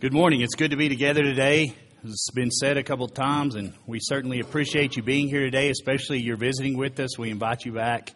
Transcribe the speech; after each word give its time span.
Good 0.00 0.12
morning. 0.12 0.42
It's 0.42 0.54
good 0.54 0.70
to 0.70 0.76
be 0.76 0.88
together 0.88 1.24
today. 1.24 1.74
It's 2.04 2.30
been 2.30 2.52
said 2.52 2.76
a 2.76 2.84
couple 2.84 3.04
of 3.04 3.14
times, 3.14 3.56
and 3.56 3.72
we 3.84 3.98
certainly 4.00 4.38
appreciate 4.38 4.94
you 4.96 5.02
being 5.02 5.26
here 5.26 5.40
today, 5.40 5.70
especially 5.70 6.20
you're 6.20 6.36
visiting 6.36 6.76
with 6.76 7.00
us. 7.00 7.18
We 7.18 7.30
invite 7.30 7.64
you 7.64 7.72
back 7.72 8.12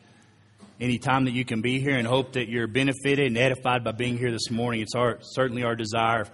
anytime 0.80 1.24
that 1.24 1.32
you 1.32 1.44
can 1.44 1.60
be 1.60 1.80
here 1.80 1.96
and 1.96 2.06
hope 2.06 2.34
that 2.34 2.48
you're 2.48 2.68
benefited 2.68 3.26
and 3.26 3.36
edified 3.36 3.82
by 3.82 3.90
being 3.90 4.16
here 4.16 4.30
this 4.30 4.48
morning. 4.48 4.80
It's 4.80 4.94
our, 4.94 5.18
certainly 5.22 5.64
our 5.64 5.74
desire 5.74 6.28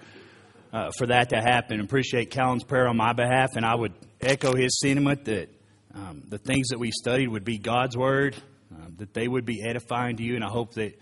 uh, 0.71 0.91
for 0.99 1.07
that 1.07 1.31
to 1.31 1.41
happen. 1.41 1.81
Appreciate 1.81 2.31
Callan's 2.31 2.65
prayer 2.65 2.87
on 2.87 2.99
my 2.99 3.15
behalf, 3.15 3.57
and 3.57 3.65
I 3.65 3.75
would 3.75 3.95
echo 4.21 4.55
his 4.55 4.79
sentiment 4.79 5.25
that 5.25 5.49
um, 5.95 6.25
the 6.29 6.37
things 6.37 6.69
that 6.69 6.79
we 6.79 6.91
studied 6.91 7.29
would 7.29 7.47
be 7.47 7.57
God's 7.57 7.97
Word, 7.97 8.37
uh, 8.71 8.89
that 8.99 9.15
they 9.15 9.27
would 9.27 9.47
be 9.47 9.65
edifying 9.67 10.19
to 10.19 10.23
you, 10.23 10.35
and 10.35 10.45
I 10.45 10.49
hope 10.49 10.75
that 10.75 11.01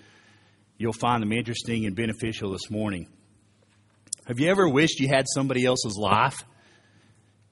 you'll 0.79 0.93
find 0.93 1.21
them 1.21 1.33
interesting 1.33 1.85
and 1.85 1.97
beneficial 1.97 2.53
this 2.53 2.71
morning. 2.71 3.09
Have 4.27 4.41
you 4.41 4.51
ever 4.51 4.69
wished 4.69 4.99
you 4.99 5.07
had 5.07 5.25
somebody 5.33 5.65
else's 5.65 5.97
life? 5.97 6.43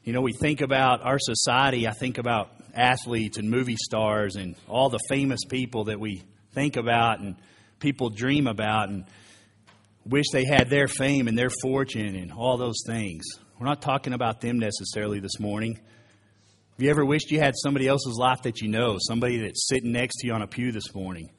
You 0.02 0.12
know, 0.12 0.20
we 0.20 0.32
think 0.32 0.60
about 0.60 1.02
our 1.02 1.20
society, 1.20 1.86
I 1.86 1.92
think 1.92 2.18
about 2.18 2.50
athletes 2.74 3.38
and 3.38 3.48
movie 3.48 3.76
stars 3.76 4.34
and 4.34 4.56
all 4.68 4.90
the 4.90 4.98
famous 5.08 5.44
people 5.48 5.84
that 5.84 6.00
we 6.00 6.24
think 6.52 6.76
about 6.76 7.20
and 7.20 7.36
people 7.78 8.10
dream 8.10 8.48
about 8.48 8.88
and 8.88 9.04
wish 10.04 10.24
they 10.32 10.44
had 10.44 10.68
their 10.68 10.88
fame 10.88 11.28
and 11.28 11.38
their 11.38 11.50
fortune 11.62 12.16
and 12.16 12.32
all 12.32 12.56
those 12.56 12.82
things. 12.84 13.22
We're 13.60 13.66
not 13.66 13.80
talking 13.80 14.12
about 14.12 14.40
them 14.40 14.58
necessarily 14.58 15.20
this 15.20 15.38
morning. 15.38 15.74
Have 15.74 16.80
you 16.84 16.90
ever 16.90 17.04
wished 17.04 17.30
you 17.30 17.38
had 17.38 17.54
somebody 17.56 17.86
else's 17.86 18.16
life 18.18 18.42
that 18.42 18.60
you 18.60 18.68
know, 18.68 18.96
somebody 18.98 19.38
that's 19.38 19.68
sitting 19.68 19.92
next 19.92 20.16
to 20.16 20.26
you 20.26 20.32
on 20.32 20.42
a 20.42 20.48
pew 20.48 20.72
this 20.72 20.92
morning? 20.92 21.30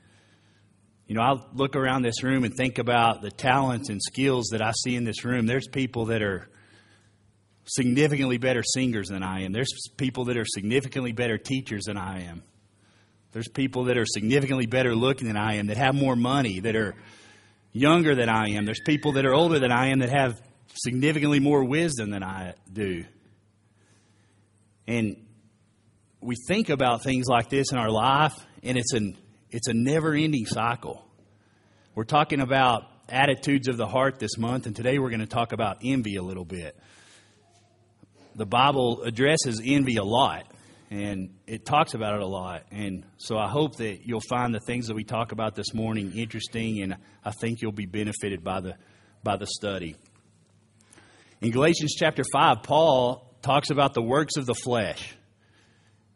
You 1.08 1.16
know, 1.16 1.22
I 1.22 1.36
look 1.54 1.76
around 1.76 2.02
this 2.02 2.24
room 2.24 2.44
and 2.44 2.54
think 2.56 2.80
about 2.80 3.22
the 3.22 3.30
talents 3.30 3.90
and 3.90 4.02
skills 4.02 4.48
that 4.52 4.62
I 4.62 4.72
see 4.84 4.96
in 4.96 5.04
this 5.04 5.24
room. 5.24 5.46
There's 5.46 5.68
people 5.68 6.06
that 6.06 6.24
are 6.24 6.50
significantly 7.66 8.38
better 8.38 8.64
singers 8.64 9.10
than 9.10 9.22
I 9.22 9.42
am. 9.42 9.52
There's 9.52 9.72
people 9.98 10.26
that 10.26 10.38
are 10.38 10.46
significantly 10.46 11.12
better 11.12 11.38
teachers 11.38 11.84
than 11.86 11.98
I 11.98 12.24
am. 12.24 12.44
There's 13.34 13.48
people 13.48 13.86
that 13.86 13.98
are 13.98 14.06
significantly 14.06 14.66
better 14.66 14.96
looking 14.96 15.28
than 15.28 15.38
I 15.38 15.56
am, 15.56 15.68
that 15.68 15.78
have 15.78 15.94
more 15.94 16.16
money, 16.16 16.62
that 16.62 16.76
are 16.76 16.96
younger 17.72 18.16
than 18.16 18.30
I 18.30 18.52
am. 18.52 18.66
There's 18.66 18.82
people 18.86 19.14
that 19.14 19.26
are 19.26 19.34
older 19.34 19.60
than 19.60 19.72
I 19.72 19.90
am 19.90 20.00
that 20.00 20.10
have 20.10 20.42
significantly 20.74 21.40
more 21.40 21.64
wisdom 21.64 22.10
than 22.10 22.24
I 22.24 22.54
do. 22.72 23.04
And 24.88 25.18
we 26.22 26.36
think 26.48 26.70
about 26.70 27.04
things 27.04 27.28
like 27.28 27.50
this 27.50 27.72
in 27.72 27.78
our 27.78 27.92
life, 27.92 28.34
and 28.64 28.78
it's 28.78 28.94
an 28.94 29.18
it's 29.56 29.70
a 29.70 29.74
never 29.74 30.14
ending 30.14 30.46
cycle. 30.46 31.02
We're 31.96 32.04
talking 32.04 32.42
about 32.42 32.84
attitudes 33.08 33.70
of 33.70 33.78
the 33.78 33.88
heart 33.88 34.20
this 34.20 34.38
month, 34.38 34.66
and 34.66 34.76
today 34.76 35.00
we're 35.00 35.12
going 35.12 35.22
to 35.22 35.28
talk 35.28 35.54
about 35.54 35.78
envy 35.82 36.18
a 36.18 36.22
little 36.22 36.44
bit. 36.44 36.78
The 38.36 38.46
Bible 38.46 39.04
addresses 39.04 39.62
envy 39.64 39.96
a 39.96 40.04
lot, 40.04 40.46
and 40.92 41.36
it 41.48 41.66
talks 41.66 41.94
about 41.94 42.16
it 42.16 42.22
a 42.22 42.28
lot. 42.28 42.64
And 42.70 43.06
so 43.16 43.38
I 43.38 43.48
hope 43.48 43.78
that 43.78 44.06
you'll 44.06 44.20
find 44.30 44.54
the 44.54 44.60
things 44.60 44.88
that 44.88 44.94
we 44.94 45.06
talk 45.06 45.32
about 45.32 45.56
this 45.56 45.74
morning 45.74 46.12
interesting, 46.18 46.82
and 46.82 46.98
I 47.24 47.32
think 47.32 47.62
you'll 47.62 47.72
be 47.72 47.86
benefited 47.86 48.44
by 48.44 48.60
the, 48.60 48.76
by 49.24 49.38
the 49.38 49.48
study. 49.48 49.96
In 51.40 51.52
Galatians 51.52 51.96
chapter 51.98 52.24
5, 52.34 52.62
Paul 52.62 53.34
talks 53.42 53.70
about 53.70 53.94
the 53.94 54.02
works 54.02 54.36
of 54.36 54.48
the 54.48 54.54
flesh. 54.54 55.16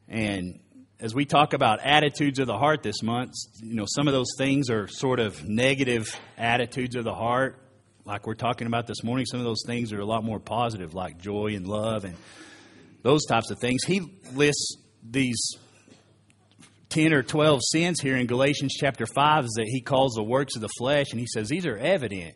And 0.09 0.59
as 1.00 1.16
we 1.16 1.23
talk 1.25 1.53
about 1.53 1.80
attitudes 1.81 2.39
of 2.39 2.47
the 2.47 2.58
heart 2.58 2.83
this 2.83 3.02
month, 3.02 3.33
you 3.64 3.73
know, 3.73 3.86
some 3.88 4.08
of 4.08 4.14
those 4.14 4.31
things 4.38 4.69
are 4.69 4.88
sort 4.88 5.19
of 5.19 5.47
negative 5.47 6.14
attitudes 6.38 6.95
of 6.95 7.05
the 7.05 7.14
heart, 7.14 7.58
like 8.03 8.28
we're 8.28 8.33
talking 8.33 8.67
about 8.67 8.86
this 8.86 9.02
morning. 9.03 9.25
Some 9.25 9.39
of 9.39 9.45
those 9.45 9.64
things 9.66 9.94
are 9.94 10.00
a 10.00 10.05
lot 10.05 10.25
more 10.25 10.39
positive, 10.39 10.94
like 10.94 11.17
joy 11.17 11.55
and 11.55 11.66
love 11.66 12.03
and 12.03 12.16
those 13.02 13.25
types 13.25 13.50
of 13.50 13.59
things. 13.59 13.83
He 13.86 14.02
lists 14.33 14.75
these 15.02 15.39
10 16.89 17.14
or 17.14 17.23
12 17.23 17.61
sins 17.71 18.02
here 18.02 18.17
in 18.17 18.27
Galatians 18.27 18.73
chapter 18.77 19.05
5 19.05 19.45
that 19.55 19.67
he 19.67 19.80
calls 19.80 20.15
the 20.15 20.23
works 20.23 20.55
of 20.55 20.61
the 20.61 20.70
flesh, 20.77 21.11
and 21.11 21.20
he 21.20 21.27
says 21.27 21.48
these 21.48 21.65
are 21.65 21.77
evident. 21.77 22.36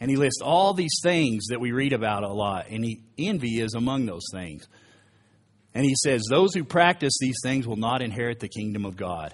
And 0.00 0.08
he 0.08 0.16
lists 0.16 0.40
all 0.40 0.74
these 0.74 1.00
things 1.02 1.46
that 1.48 1.58
we 1.58 1.72
read 1.72 1.92
about 1.92 2.22
a 2.22 2.32
lot, 2.32 2.66
and 2.70 2.84
he, 2.84 3.02
envy 3.18 3.60
is 3.60 3.74
among 3.74 4.06
those 4.06 4.26
things. 4.32 4.68
And 5.78 5.86
he 5.86 5.94
says, 5.94 6.24
Those 6.28 6.54
who 6.54 6.64
practice 6.64 7.12
these 7.20 7.36
things 7.40 7.64
will 7.64 7.76
not 7.76 8.02
inherit 8.02 8.40
the 8.40 8.48
kingdom 8.48 8.84
of 8.84 8.96
God. 8.96 9.32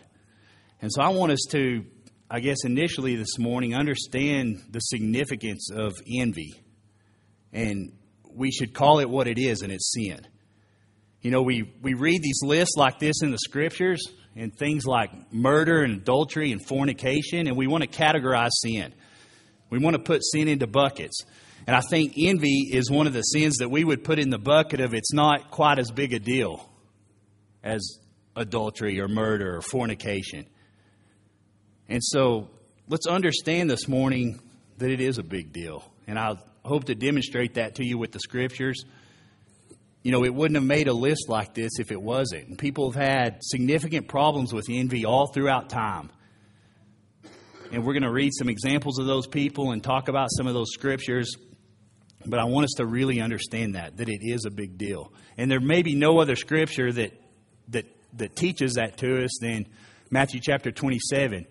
And 0.82 0.92
so 0.92 1.00
I 1.00 1.08
want 1.08 1.32
us 1.32 1.46
to, 1.52 1.86
I 2.30 2.40
guess, 2.40 2.58
initially 2.64 3.16
this 3.16 3.38
morning, 3.38 3.74
understand 3.74 4.62
the 4.68 4.80
significance 4.80 5.70
of 5.74 5.94
envy. 6.06 6.52
And 7.54 7.94
we 8.30 8.50
should 8.50 8.74
call 8.74 8.98
it 8.98 9.08
what 9.08 9.26
it 9.26 9.38
is, 9.38 9.62
and 9.62 9.72
it's 9.72 9.90
sin. 9.94 10.20
You 11.22 11.30
know, 11.30 11.40
we, 11.40 11.72
we 11.80 11.94
read 11.94 12.20
these 12.22 12.40
lists 12.42 12.76
like 12.76 12.98
this 12.98 13.22
in 13.22 13.30
the 13.30 13.38
scriptures, 13.38 14.02
and 14.36 14.54
things 14.54 14.84
like 14.84 15.32
murder 15.32 15.82
and 15.82 16.02
adultery 16.02 16.52
and 16.52 16.60
fornication, 16.68 17.46
and 17.46 17.56
we 17.56 17.66
want 17.66 17.84
to 17.84 17.88
categorize 17.88 18.50
sin. 18.52 18.92
We 19.70 19.78
want 19.78 19.96
to 19.96 20.02
put 20.02 20.22
sin 20.22 20.48
into 20.48 20.66
buckets. 20.66 21.22
And 21.66 21.74
I 21.74 21.80
think 21.80 22.14
envy 22.18 22.68
is 22.72 22.90
one 22.90 23.06
of 23.06 23.12
the 23.12 23.22
sins 23.22 23.56
that 23.58 23.70
we 23.70 23.84
would 23.84 24.04
put 24.04 24.18
in 24.18 24.30
the 24.30 24.38
bucket 24.38 24.80
of 24.80 24.92
it's 24.92 25.12
not 25.12 25.50
quite 25.50 25.78
as 25.78 25.90
big 25.90 26.12
a 26.12 26.18
deal 26.18 26.68
as 27.62 27.98
adultery 28.36 29.00
or 29.00 29.08
murder 29.08 29.56
or 29.56 29.62
fornication. 29.62 30.46
And 31.88 32.02
so 32.02 32.50
let's 32.88 33.06
understand 33.06 33.70
this 33.70 33.88
morning 33.88 34.40
that 34.78 34.90
it 34.90 35.00
is 35.00 35.18
a 35.18 35.22
big 35.22 35.52
deal. 35.52 35.90
And 36.06 36.18
I 36.18 36.36
hope 36.64 36.84
to 36.84 36.94
demonstrate 36.94 37.54
that 37.54 37.76
to 37.76 37.84
you 37.84 37.96
with 37.96 38.12
the 38.12 38.20
scriptures. 38.20 38.84
You 40.02 40.12
know, 40.12 40.24
it 40.24 40.34
wouldn't 40.34 40.56
have 40.56 40.64
made 40.64 40.88
a 40.88 40.92
list 40.92 41.30
like 41.30 41.54
this 41.54 41.78
if 41.78 41.90
it 41.90 42.00
wasn't. 42.00 42.48
And 42.48 42.58
people 42.58 42.90
have 42.90 43.02
had 43.02 43.38
significant 43.42 44.08
problems 44.08 44.52
with 44.52 44.66
envy 44.68 45.06
all 45.06 45.28
throughout 45.28 45.70
time. 45.70 46.10
And 47.72 47.84
we're 47.84 47.94
going 47.94 48.02
to 48.02 48.12
read 48.12 48.32
some 48.34 48.50
examples 48.50 48.98
of 48.98 49.06
those 49.06 49.26
people 49.26 49.72
and 49.72 49.82
talk 49.82 50.08
about 50.08 50.28
some 50.30 50.46
of 50.46 50.52
those 50.52 50.70
scriptures. 50.72 51.34
But 52.26 52.40
I 52.40 52.44
want 52.44 52.64
us 52.64 52.74
to 52.76 52.86
really 52.86 53.20
understand 53.20 53.74
that, 53.74 53.96
that 53.98 54.08
it 54.08 54.20
is 54.22 54.44
a 54.44 54.50
big 54.50 54.78
deal. 54.78 55.12
And 55.36 55.50
there 55.50 55.60
may 55.60 55.82
be 55.82 55.94
no 55.94 56.20
other 56.20 56.36
scripture 56.36 56.92
that, 56.92 57.12
that, 57.68 57.86
that 58.14 58.36
teaches 58.36 58.74
that 58.74 58.96
to 58.98 59.24
us 59.24 59.38
than 59.40 59.66
Matthew 60.10 60.40
chapter 60.42 60.70
27, 60.70 61.46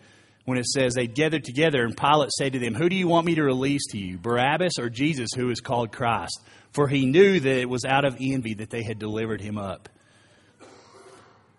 when 0.46 0.58
it 0.58 0.66
says, 0.66 0.94
They 0.94 1.08
gathered 1.08 1.44
together, 1.44 1.84
and 1.84 1.96
Pilate 1.96 2.32
said 2.32 2.54
to 2.54 2.60
them, 2.60 2.74
Who 2.74 2.90
do 2.90 2.96
you 2.96 3.08
want 3.08 3.26
me 3.26 3.36
to 3.36 3.44
release 3.44 3.86
to 3.92 3.98
you, 3.98 4.18
Barabbas 4.18 4.80
or 4.80 4.90
Jesus, 4.90 5.30
who 5.36 5.50
is 5.50 5.60
called 5.60 5.92
Christ? 5.92 6.40
For 6.72 6.88
he 6.88 7.06
knew 7.06 7.40
that 7.40 7.58
it 7.60 7.70
was 7.70 7.86
out 7.86 8.06
of 8.06 8.18
envy 8.20 8.56
that 8.56 8.70
they 8.70 8.84
had 8.84 9.00
delivered 9.00 9.42
him 9.42 9.58
up. 9.58 9.90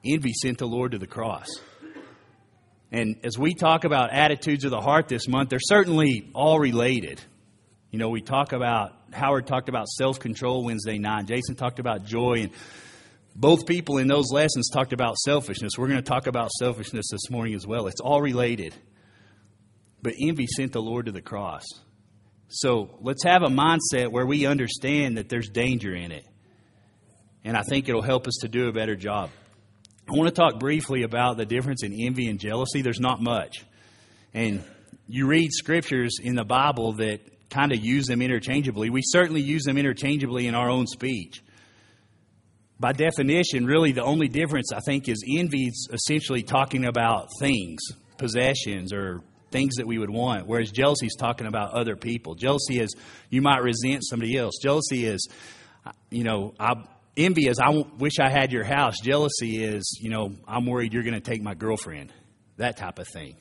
Envy 0.04 0.32
sent 0.32 0.58
the 0.58 0.66
Lord 0.66 0.92
to 0.92 0.98
the 0.98 1.06
cross. 1.06 1.46
And 2.91 3.16
as 3.25 3.38
we 3.38 3.54
talk 3.54 3.84
about 3.84 4.12
attitudes 4.12 4.64
of 4.64 4.70
the 4.70 4.81
heart 4.81 5.08
this 5.08 5.26
month, 5.26 5.50
they're 5.50 5.58
certainly 5.60 6.31
all 6.34 6.58
related. 6.58 7.20
You 7.91 7.98
know, 7.98 8.08
we 8.08 8.20
talk 8.20 8.52
about, 8.52 8.92
Howard 9.14 9.47
talked 9.47 9.69
about 9.69 9.88
self 9.88 10.19
control 10.19 10.64
Wednesday 10.64 10.98
night. 10.98 11.26
Jason 11.26 11.54
talked 11.54 11.78
about 11.78 12.04
joy. 12.04 12.42
And 12.42 12.50
both 13.36 13.66
people 13.66 13.98
in 13.98 14.08
those 14.08 14.30
lessons 14.30 14.70
talked 14.70 14.92
about 14.92 15.16
selfishness. 15.16 15.72
We're 15.76 15.88
going 15.88 16.02
to 16.02 16.08
talk 16.08 16.26
about 16.26 16.50
selfishness 16.52 17.06
this 17.10 17.30
morning 17.30 17.54
as 17.54 17.66
well. 17.66 17.86
It's 17.86 18.00
all 18.00 18.20
related. 18.20 18.75
But 20.02 20.14
envy 20.20 20.47
sent 20.47 20.72
the 20.72 20.82
Lord 20.82 21.06
to 21.06 21.12
the 21.12 21.22
cross. 21.22 21.64
So 22.48 22.98
let's 23.00 23.25
have 23.25 23.42
a 23.42 23.48
mindset 23.48 24.10
where 24.10 24.26
we 24.26 24.47
understand 24.47 25.19
that 25.19 25.28
there's 25.28 25.48
danger 25.48 25.94
in 25.94 26.12
it. 26.12 26.25
And 27.42 27.56
I 27.56 27.62
think 27.62 27.88
it'll 27.88 28.02
help 28.02 28.26
us 28.26 28.38
to 28.42 28.48
do 28.48 28.69
a 28.69 28.72
better 28.72 28.96
job. 28.96 29.31
I 30.08 30.12
want 30.12 30.28
to 30.28 30.34
talk 30.34 30.60
briefly 30.60 31.02
about 31.02 31.36
the 31.36 31.46
difference 31.46 31.82
in 31.82 31.92
envy 31.92 32.28
and 32.28 32.38
jealousy. 32.38 32.82
There's 32.82 33.00
not 33.00 33.22
much. 33.22 33.64
And 34.32 34.62
you 35.08 35.26
read 35.26 35.50
scriptures 35.52 36.19
in 36.22 36.34
the 36.34 36.44
Bible 36.44 36.94
that 36.94 37.20
kind 37.54 37.72
of 37.72 37.82
use 37.82 38.06
them 38.06 38.20
interchangeably. 38.20 38.91
We 38.91 39.00
certainly 39.03 39.41
use 39.41 39.62
them 39.62 39.78
interchangeably 39.78 40.46
in 40.46 40.55
our 40.55 40.69
own 40.69 40.87
speech. 40.87 41.43
By 42.81 42.93
definition, 42.93 43.64
really 43.64 43.93
the 43.93 44.02
only 44.02 44.26
difference, 44.28 44.73
I 44.73 44.81
think, 44.81 45.08
is 45.08 45.25
envy 45.26 45.69
is 45.69 45.88
essentially 45.93 46.43
talking 46.43 46.84
about 46.84 47.28
things, 47.38 47.81
possessions, 48.19 48.93
or 48.93 49.23
things 49.52 49.76
that 49.76 49.87
we 49.87 49.99
would 49.99 50.11
want, 50.11 50.49
whereas 50.49 50.73
jealousy 50.73 51.06
is 51.06 51.14
talking 51.17 51.46
about 51.46 51.73
other 51.73 51.94
people. 51.94 52.34
Jealousy 52.34 52.81
is 52.81 52.93
you 53.31 53.40
might 53.40 53.62
resent 53.62 54.05
somebody 54.05 54.37
else. 54.37 54.55
Jealousy 54.61 55.06
is, 55.06 55.28
you 56.11 56.25
know, 56.25 56.55
I, 56.58 56.75
envy 57.17 57.46
is 57.46 57.61
I 57.61 57.70
wish 57.99 58.19
I 58.20 58.28
had 58.28 58.50
your 58.50 58.64
house. 58.64 58.96
Jealousy 59.00 59.62
is, 59.62 59.99
you 60.02 60.11
know, 60.11 60.32
I'm 60.49 60.67
worried 60.67 60.93
you're 60.93 61.05
going 61.05 61.14
to 61.14 61.20
take 61.20 61.40
my 61.40 61.55
girlfriend. 61.55 62.12
That 62.56 62.76
type 62.76 62.99
of 62.99 63.06
thing. 63.06 63.37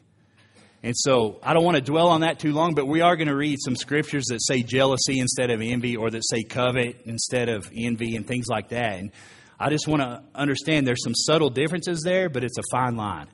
And 0.83 0.93
so 0.97 1.39
I 1.41 1.53
don't 1.53 1.63
want 1.63 1.75
to 1.75 1.81
dwell 1.81 2.09
on 2.09 2.21
that 2.21 2.39
too 2.39 2.51
long, 2.51 2.75
but 2.75 2.85
we 2.85 2.99
are 2.99 3.15
going 3.15 3.29
to 3.29 3.35
read 3.35 3.57
some 3.61 3.77
scriptures 3.77 4.25
that 4.25 4.41
say 4.43 4.63
jealousy 4.63 5.19
instead 5.19 5.49
of 5.49 5.61
envy 5.61 5.95
or 5.95 6.09
that 6.11 6.23
say 6.25 6.43
covet 6.43 7.03
instead 7.05 7.47
of 7.47 7.71
envy 7.73 8.17
and 8.17 8.27
things 8.27 8.47
like 8.49 8.69
that. 8.69 8.99
And 8.99 9.11
I 9.57 9.69
just 9.69 9.87
want 9.87 10.01
to 10.01 10.21
understand 10.35 10.85
there's 10.85 11.03
some 11.03 11.15
subtle 11.15 11.49
differences 11.49 12.01
there, 12.03 12.27
but 12.27 12.43
it's 12.43 12.57
a 12.57 12.63
fine 12.69 12.97
line. 12.97 13.27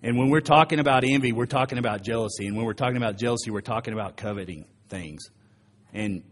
And 0.00 0.16
when 0.16 0.30
we're 0.30 0.40
talking 0.40 0.78
about 0.78 1.02
envy, 1.02 1.32
we're 1.32 1.46
talking 1.46 1.78
about 1.78 2.04
jealousy. 2.04 2.46
And 2.46 2.56
when 2.56 2.64
we're 2.64 2.74
talking 2.74 2.98
about 2.98 3.18
jealousy, 3.18 3.50
we're 3.50 3.62
talking 3.62 3.92
about 3.92 4.16
coveting 4.16 4.66
things. 4.88 5.28
And 5.92 6.22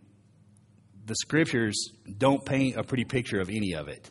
the 1.04 1.16
scriptures 1.16 1.90
don't 2.16 2.44
paint 2.44 2.76
a 2.76 2.84
pretty 2.84 3.04
picture 3.04 3.40
of 3.40 3.50
any 3.50 3.74
of 3.74 3.88
it. 3.88 4.08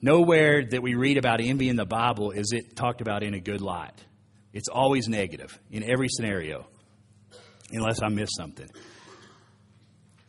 Nowhere 0.00 0.64
that 0.64 0.82
we 0.82 0.94
read 0.94 1.16
about 1.16 1.40
envy 1.40 1.68
in 1.68 1.74
the 1.74 1.86
Bible 1.86 2.30
is 2.30 2.52
it 2.52 2.76
talked 2.76 3.00
about 3.00 3.24
in 3.24 3.34
a 3.34 3.40
good 3.40 3.60
light. 3.60 3.94
It's 4.56 4.68
always 4.68 5.06
negative 5.06 5.60
in 5.70 5.82
every 5.82 6.08
scenario, 6.08 6.66
unless 7.72 8.00
I 8.02 8.08
miss 8.08 8.30
something. 8.38 8.66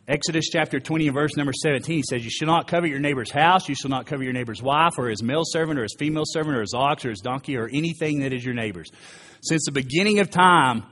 Exodus 0.05 0.49
chapter 0.51 0.81
20 0.81 1.07
and 1.07 1.13
verse 1.13 1.37
number 1.37 1.53
17 1.53 2.03
says, 2.03 2.25
You 2.25 2.29
shall 2.29 2.49
not 2.49 2.67
covet 2.67 2.89
your 2.89 2.99
neighbor's 2.99 3.31
house, 3.31 3.69
you 3.69 3.75
shall 3.75 3.89
not 3.89 4.05
covet 4.05 4.25
your 4.25 4.33
neighbor's 4.33 4.61
wife, 4.61 4.95
or 4.97 5.07
his 5.07 5.23
male 5.23 5.43
servant, 5.45 5.79
or 5.79 5.83
his 5.83 5.95
female 5.97 6.25
servant, 6.25 6.57
or 6.57 6.59
his 6.59 6.73
ox, 6.73 7.05
or 7.05 7.09
his 7.11 7.21
donkey, 7.21 7.55
or 7.55 7.69
anything 7.71 8.19
that 8.19 8.33
is 8.33 8.43
your 8.43 8.53
neighbor's. 8.53 8.91
Since 9.39 9.63
the 9.65 9.71
beginning 9.71 10.19
of 10.19 10.29
time, 10.29 10.83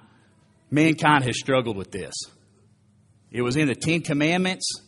mankind 0.71 1.25
has 1.25 1.37
struggled 1.37 1.75
with 1.75 1.91
this. 1.91 2.13
It 3.31 3.41
was 3.41 3.57
in 3.57 3.67
the 3.67 3.75
Ten 3.75 3.99
Commandments. 3.99 4.81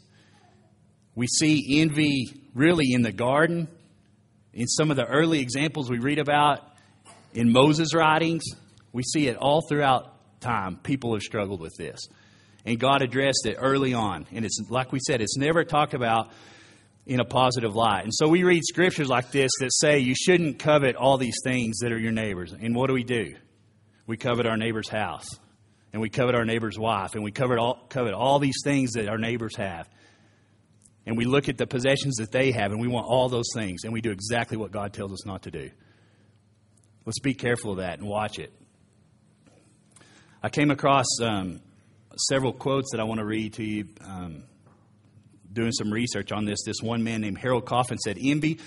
We 1.15 1.27
see 1.27 1.81
envy 1.81 2.27
really 2.55 2.94
in 2.94 3.01
the 3.01 3.11
garden. 3.11 3.67
In 4.53 4.67
some 4.67 4.89
of 4.89 4.95
the 4.95 5.05
early 5.05 5.41
examples 5.41 5.89
we 5.89 5.99
read 5.99 6.19
about 6.19 6.61
in 7.33 7.51
Moses' 7.51 7.94
writings, 7.94 8.44
we 8.94 9.03
see 9.03 9.27
it 9.27 9.38
all 9.38 9.62
throughout 9.68 10.39
time. 10.39 10.77
People 10.77 11.13
have 11.13 11.21
struggled 11.21 11.59
with 11.59 11.75
this. 11.77 12.00
And 12.65 12.79
God 12.79 13.01
addressed 13.01 13.45
it 13.45 13.56
early 13.59 13.94
on. 13.94 14.27
And 14.31 14.44
it's 14.44 14.59
like 14.69 14.91
we 14.91 15.00
said, 15.00 15.21
it's 15.21 15.38
never 15.38 15.63
talked 15.63 15.94
about 15.94 16.31
in 17.06 17.21
a 17.21 17.25
positive 17.25 17.75
light. 17.75 18.03
And 18.03 18.13
so 18.13 18.27
we 18.27 18.44
read 18.44 18.63
scriptures 18.65 19.07
like 19.07 19.31
this 19.31 19.51
that 19.62 19.74
say 19.74 20.00
you 20.00 20.15
shouldn't 20.15 20.59
covet 20.59 20.95
all 20.95 21.18
these 21.18 21.38
things 21.44 21.79
that 21.79 21.91
are 21.91 21.97
your 21.97 22.12
neighbors. 22.12 22.53
And 22.53 22.75
what 22.75 22.88
do 22.88 22.94
we 22.94 23.03
do? 23.06 23.35
We 24.06 24.18
covet 24.18 24.45
our 24.45 24.57
neighbor's 24.57 24.89
house. 24.89 25.27
And 25.94 26.01
we 26.01 26.09
covet 26.09 26.35
our 26.35 26.44
neighbor's 26.44 26.77
wife. 26.77 27.15
And 27.15 27.23
we 27.23 27.31
covet 27.31 27.57
all, 27.57 27.85
covet 27.88 28.13
all 28.13 28.39
these 28.39 28.59
things 28.63 28.91
that 28.94 29.07
our 29.07 29.18
neighbors 29.18 29.56
have. 29.56 29.88
And 31.06 31.15
we 31.15 31.23
look 31.23 31.47
at 31.47 31.57
the 31.57 31.65
possessions 31.65 32.18
that 32.18 32.33
they 32.33 32.51
have 32.51 32.71
and 32.71 32.81
we 32.81 32.89
want 32.89 33.07
all 33.07 33.30
those 33.30 33.47
things. 33.56 33.85
And 33.85 33.94
we 33.94 34.01
do 34.01 34.12
exactly 34.12 34.57
what 34.57 34.71
God 34.71 34.91
tells 34.91 35.13
us 35.13 35.25
not 35.25 35.44
to 35.44 35.51
do. 35.51 35.71
Let's 37.07 37.19
be 37.19 37.33
careful 37.33 37.71
of 37.71 37.77
that 37.77 38.00
and 38.00 38.07
watch 38.09 38.38
it. 38.38 38.51
I 40.44 40.50
came 40.50 40.71
across 40.71 41.06
um, 41.21 41.62
several 42.27 42.51
quotes 42.51 42.92
that 42.92 43.00
I 43.00 43.06
want 43.06 43.21
to 43.21 43.25
read 43.25 43.54
to 43.54 43.63
you. 43.63 43.88
Um, 44.06 44.44
doing 45.54 45.71
some 45.71 45.89
research 45.89 46.33
on 46.33 46.44
this, 46.44 46.59
this 46.65 46.81
one 46.81 47.06
man 47.06 47.21
named 47.21 47.38
Harold 47.38 47.65
Coffin 47.65 47.98
said, 47.98 48.18
Envy 48.21 48.59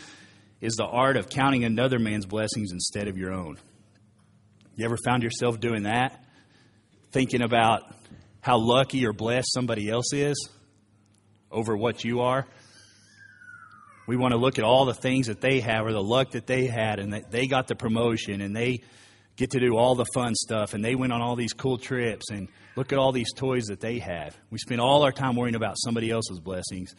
is 0.63 0.73
the 0.77 0.87
art 0.87 1.19
of 1.19 1.29
counting 1.29 1.65
another 1.65 1.99
man's 1.99 2.25
blessings 2.25 2.73
instead 2.73 3.09
of 3.09 3.19
your 3.19 3.31
own. 3.31 3.59
You 4.75 4.87
ever 4.87 4.97
found 5.05 5.23
yourself 5.23 5.61
doing 5.61 5.83
that? 5.83 6.25
Thinking 7.13 7.43
about 7.43 7.95
how 8.41 8.57
lucky 8.57 9.07
or 9.07 9.13
blessed 9.13 9.53
somebody 9.53 9.91
else 9.91 10.15
is 10.15 10.49
over 11.51 11.77
what 11.77 12.05
you 12.05 12.23
are? 12.23 12.47
We 14.11 14.17
want 14.17 14.33
to 14.33 14.39
look 14.39 14.59
at 14.59 14.65
all 14.65 14.87
the 14.87 14.93
things 14.93 15.29
that 15.29 15.41
they 15.41 15.61
have 15.61 15.87
or 15.87 15.93
the 15.93 16.03
luck 16.03 16.33
that 16.33 16.45
they 16.45 16.67
had 16.67 16.99
and 16.99 17.13
that 17.13 17.31
they 17.31 17.47
got 17.47 17.69
the 17.69 17.77
promotion 17.77 18.41
and 18.41 18.57
they 18.57 18.81
get 19.37 19.53
to 19.53 19.61
do 19.61 19.77
all 19.77 19.95
the 19.95 20.05
fun 20.13 20.35
stuff 20.35 20.75
and 20.75 20.85
they 20.85 20.97
went 20.97 21.13
on 21.13 21.23
all 21.23 21.37
these 21.37 21.53
cool 21.53 21.79
trips 21.79 22.29
and 22.33 22.49
look 22.75 22.93
at 22.93 22.99
all 22.99 23.13
these 23.13 23.33
toys 23.33 23.67
that 23.67 23.79
they 23.79 24.01
have. 24.01 24.37
We 24.51 24.59
spend 24.59 24.81
all 24.81 25.05
our 25.05 25.13
time 25.13 25.37
worrying 25.37 25.55
about 25.55 25.77
somebody 25.79 26.11
else's 26.11 26.41
blessings 26.41 26.93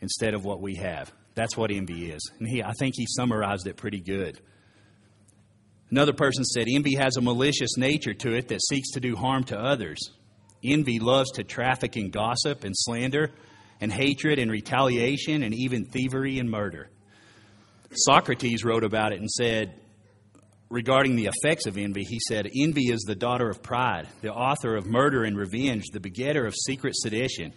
instead 0.00 0.34
of 0.34 0.44
what 0.44 0.60
we 0.60 0.74
have. 0.74 1.12
That's 1.36 1.56
what 1.56 1.70
envy 1.70 2.10
is. 2.10 2.28
And 2.40 2.48
he, 2.48 2.60
I 2.60 2.72
think 2.72 2.94
he 2.96 3.06
summarized 3.08 3.68
it 3.68 3.76
pretty 3.76 4.00
good. 4.00 4.40
Another 5.92 6.12
person 6.12 6.42
said, 6.42 6.66
Envy 6.68 6.96
has 6.96 7.16
a 7.16 7.20
malicious 7.20 7.76
nature 7.76 8.14
to 8.14 8.34
it 8.34 8.48
that 8.48 8.64
seeks 8.68 8.90
to 8.94 9.00
do 9.00 9.14
harm 9.14 9.44
to 9.44 9.56
others. 9.56 10.10
Envy 10.64 10.98
loves 10.98 11.30
to 11.34 11.44
traffic 11.44 11.96
in 11.96 12.10
gossip 12.10 12.64
and 12.64 12.74
slander 12.76 13.30
and 13.80 13.92
hatred 13.92 14.38
and 14.38 14.50
retaliation 14.50 15.42
and 15.42 15.54
even 15.54 15.84
thievery 15.84 16.38
and 16.38 16.50
murder. 16.50 16.90
Socrates 17.92 18.64
wrote 18.64 18.84
about 18.84 19.12
it 19.12 19.20
and 19.20 19.30
said, 19.30 19.80
regarding 20.68 21.16
the 21.16 21.30
effects 21.32 21.66
of 21.66 21.78
envy, 21.78 22.04
he 22.04 22.18
said, 22.28 22.48
Envy 22.54 22.92
is 22.92 23.02
the 23.02 23.14
daughter 23.14 23.48
of 23.48 23.62
pride, 23.62 24.08
the 24.22 24.32
author 24.32 24.76
of 24.76 24.86
murder 24.86 25.24
and 25.24 25.36
revenge, 25.36 25.84
the 25.92 26.00
begetter 26.00 26.46
of 26.46 26.54
secret 26.54 26.94
sedition, 26.94 27.52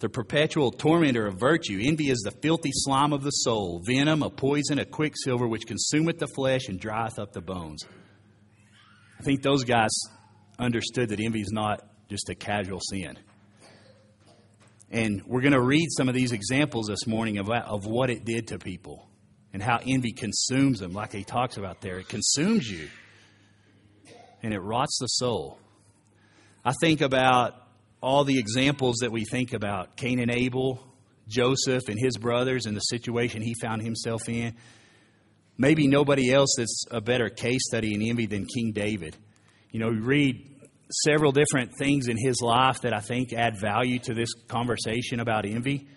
the 0.00 0.08
perpetual 0.08 0.70
tormentor 0.70 1.26
of 1.26 1.38
virtue. 1.38 1.78
Envy 1.82 2.08
is 2.08 2.20
the 2.20 2.32
filthy 2.42 2.70
slime 2.72 3.12
of 3.12 3.22
the 3.22 3.30
soul, 3.30 3.82
venom, 3.84 4.22
a 4.22 4.30
poison, 4.30 4.78
a 4.78 4.84
quicksilver 4.84 5.46
which 5.46 5.66
consumeth 5.66 6.18
the 6.18 6.26
flesh 6.26 6.68
and 6.68 6.80
drieth 6.80 7.18
up 7.18 7.32
the 7.32 7.40
bones. 7.40 7.84
I 9.18 9.22
think 9.22 9.42
those 9.42 9.64
guys 9.64 9.90
understood 10.58 11.10
that 11.10 11.20
envy 11.20 11.42
is 11.42 11.52
not 11.52 11.86
just 12.08 12.28
a 12.30 12.34
casual 12.34 12.80
sin. 12.80 13.18
And 14.90 15.22
we're 15.26 15.40
going 15.40 15.52
to 15.52 15.62
read 15.62 15.86
some 15.90 16.08
of 16.08 16.14
these 16.14 16.32
examples 16.32 16.88
this 16.88 17.06
morning 17.06 17.38
of, 17.38 17.48
of 17.48 17.86
what 17.86 18.10
it 18.10 18.24
did 18.24 18.48
to 18.48 18.58
people 18.58 19.08
and 19.52 19.62
how 19.62 19.78
envy 19.86 20.12
consumes 20.12 20.80
them, 20.80 20.92
like 20.92 21.12
he 21.12 21.24
talks 21.24 21.56
about 21.56 21.80
there. 21.80 21.98
It 21.98 22.08
consumes 22.08 22.68
you 22.68 22.88
and 24.42 24.52
it 24.52 24.58
rots 24.60 24.98
the 25.00 25.06
soul. 25.06 25.58
I 26.64 26.72
think 26.80 27.00
about 27.00 27.54
all 28.02 28.24
the 28.24 28.38
examples 28.38 28.96
that 29.00 29.12
we 29.12 29.24
think 29.24 29.52
about 29.52 29.96
Cain 29.96 30.18
and 30.18 30.30
Abel, 30.30 30.84
Joseph 31.28 31.88
and 31.88 31.98
his 31.98 32.16
brothers, 32.16 32.66
and 32.66 32.76
the 32.76 32.80
situation 32.80 33.42
he 33.42 33.54
found 33.60 33.82
himself 33.82 34.28
in. 34.28 34.56
Maybe 35.56 35.86
nobody 35.86 36.32
else 36.32 36.54
that's 36.56 36.84
a 36.90 37.00
better 37.00 37.28
case 37.28 37.60
study 37.66 37.94
in 37.94 38.02
envy 38.02 38.26
than 38.26 38.46
King 38.46 38.72
David. 38.72 39.16
You 39.70 39.80
know, 39.80 39.88
we 39.88 39.98
read 39.98 40.49
several 40.90 41.32
different 41.32 41.76
things 41.76 42.08
in 42.08 42.16
his 42.18 42.40
life 42.40 42.80
that 42.82 42.92
I 42.92 43.00
think 43.00 43.32
add 43.32 43.58
value 43.60 43.98
to 44.00 44.14
this 44.14 44.32
conversation 44.48 45.20
about 45.20 45.46
envy. 45.46 45.88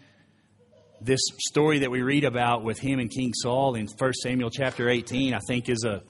This 1.01 1.21
story 1.39 1.79
that 1.79 1.91
we 1.91 2.01
read 2.01 2.23
about 2.23 2.63
with 2.63 2.79
him 2.79 2.99
and 2.99 3.09
King 3.09 3.33
Saul 3.33 3.75
in 3.75 3.87
1 3.87 4.13
Samuel 4.13 4.49
chapter 4.49 4.89
18, 4.89 5.33
I 5.33 5.39
think 5.47 5.69
is 5.69 5.83
a 5.83 6.03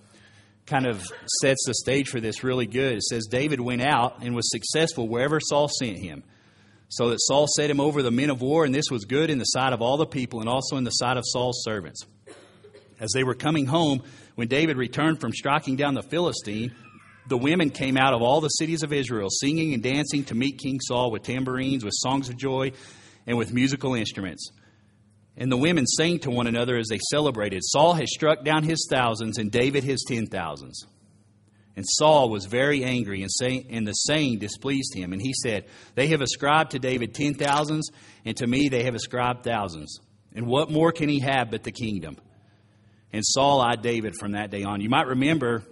kind 0.66 0.86
of 0.86 1.04
sets 1.42 1.64
the 1.66 1.74
stage 1.74 2.10
for 2.10 2.22
this 2.22 2.44
really 2.44 2.68
good. 2.68 2.98
It 2.98 3.04
says 3.04 3.26
David 3.30 3.60
went 3.60 3.82
out 3.82 4.22
and 4.22 4.36
was 4.36 4.50
successful 4.52 5.08
wherever 5.08 5.40
Saul 5.40 5.68
sent 5.68 5.98
him. 5.98 6.24
So 6.90 7.10
that 7.10 7.18
Saul 7.22 7.48
set 7.48 7.70
him 7.70 7.80
over 7.80 8.04
the 8.04 8.12
men 8.12 8.30
of 8.30 8.42
war, 8.42 8.66
and 8.66 8.74
this 8.74 8.92
was 8.92 9.06
good 9.06 9.32
in 9.32 9.40
the 9.40 9.46
sight 9.46 9.74
of 9.74 9.82
all 9.82 9.98
the 9.98 10.06
people 10.06 10.42
and 10.42 10.50
also 10.50 10.78
in 10.78 10.84
the 10.84 10.92
sight 10.92 11.18
of 11.18 11.24
Saul's 11.26 11.64
servants. 11.64 12.06
As 13.00 13.12
they 13.14 13.24
were 13.24 13.34
coming 13.34 13.66
home, 13.66 14.04
when 14.36 14.48
David 14.48 14.78
returned 14.78 15.20
from 15.20 15.32
striking 15.34 15.76
down 15.76 15.96
the 15.96 16.04
Philistine, 16.04 16.74
the 17.28 17.38
women 17.38 17.70
came 17.70 17.98
out 17.98 18.14
of 18.14 18.22
all 18.22 18.42
the 18.42 18.50
cities 18.50 18.84
of 18.84 18.92
Israel, 18.92 19.30
singing 19.30 19.74
and 19.74 19.82
dancing 19.82 20.24
to 20.26 20.36
meet 20.36 20.60
King 20.60 20.80
Saul 20.82 21.12
with 21.12 21.24
tambourines, 21.24 21.84
with 21.84 21.94
songs 21.96 22.30
of 22.30 22.38
joy, 22.38 22.72
and 23.26 23.38
with 23.38 23.54
musical 23.54 23.94
instruments. 23.94 24.52
And 25.36 25.52
the 25.52 25.58
women 25.58 25.88
sang 25.88 26.20
to 26.20 26.30
one 26.30 26.48
another 26.48 26.78
as 26.78 26.88
they 26.90 27.00
celebrated 27.10 27.62
Saul 27.64 27.94
has 27.94 28.12
struck 28.12 28.44
down 28.44 28.64
his 28.64 28.88
thousands, 28.90 29.38
and 29.38 29.52
David 29.52 29.84
his 29.84 30.06
ten 30.08 30.28
thousands. 30.28 30.86
And 31.76 31.86
Saul 31.88 32.30
was 32.30 32.46
very 32.46 32.84
angry, 32.84 33.24
and, 33.24 33.32
say, 33.32 33.66
and 33.70 33.88
the 33.88 33.94
saying 33.94 34.38
displeased 34.38 34.94
him. 34.96 35.12
And 35.12 35.20
he 35.20 35.34
said, 35.34 35.66
They 35.96 36.08
have 36.08 36.22
ascribed 36.22 36.72
to 36.72 36.80
David 36.80 37.16
ten 37.16 37.34
thousands, 37.34 37.90
and 38.26 38.38
to 38.38 38.46
me 38.46 38.70
they 38.70 38.84
have 38.84 38.94
ascribed 38.94 39.44
thousands. 39.44 40.00
And 40.36 40.46
what 40.46 40.70
more 40.70 40.92
can 40.92 41.10
he 41.10 41.20
have 41.20 41.50
but 41.50 41.64
the 41.64 41.72
kingdom? 41.72 42.18
And 43.12 43.24
Saul 43.26 43.62
eyed 43.62 43.82
David 43.82 44.16
from 44.20 44.34
that 44.34 44.52
day 44.52 44.64
on. 44.64 44.82
You 44.82 44.90
might 44.90 45.08
remember 45.08 45.64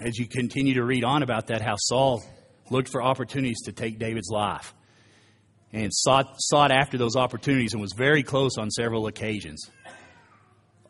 as 0.00 0.18
you 0.18 0.26
continue 0.26 0.74
to 0.74 0.84
read 0.84 1.04
on 1.04 1.22
about 1.22 1.48
that, 1.48 1.62
how 1.62 1.76
Saul 1.76 2.22
looked 2.70 2.88
for 2.88 3.02
opportunities 3.02 3.62
to 3.64 3.72
take 3.72 3.98
David's 3.98 4.28
life 4.30 4.74
and 5.72 5.92
sought, 5.92 6.34
sought 6.38 6.70
after 6.70 6.98
those 6.98 7.16
opportunities 7.16 7.72
and 7.72 7.80
was 7.80 7.92
very 7.96 8.22
close 8.22 8.58
on 8.58 8.70
several 8.70 9.06
occasions. 9.06 9.70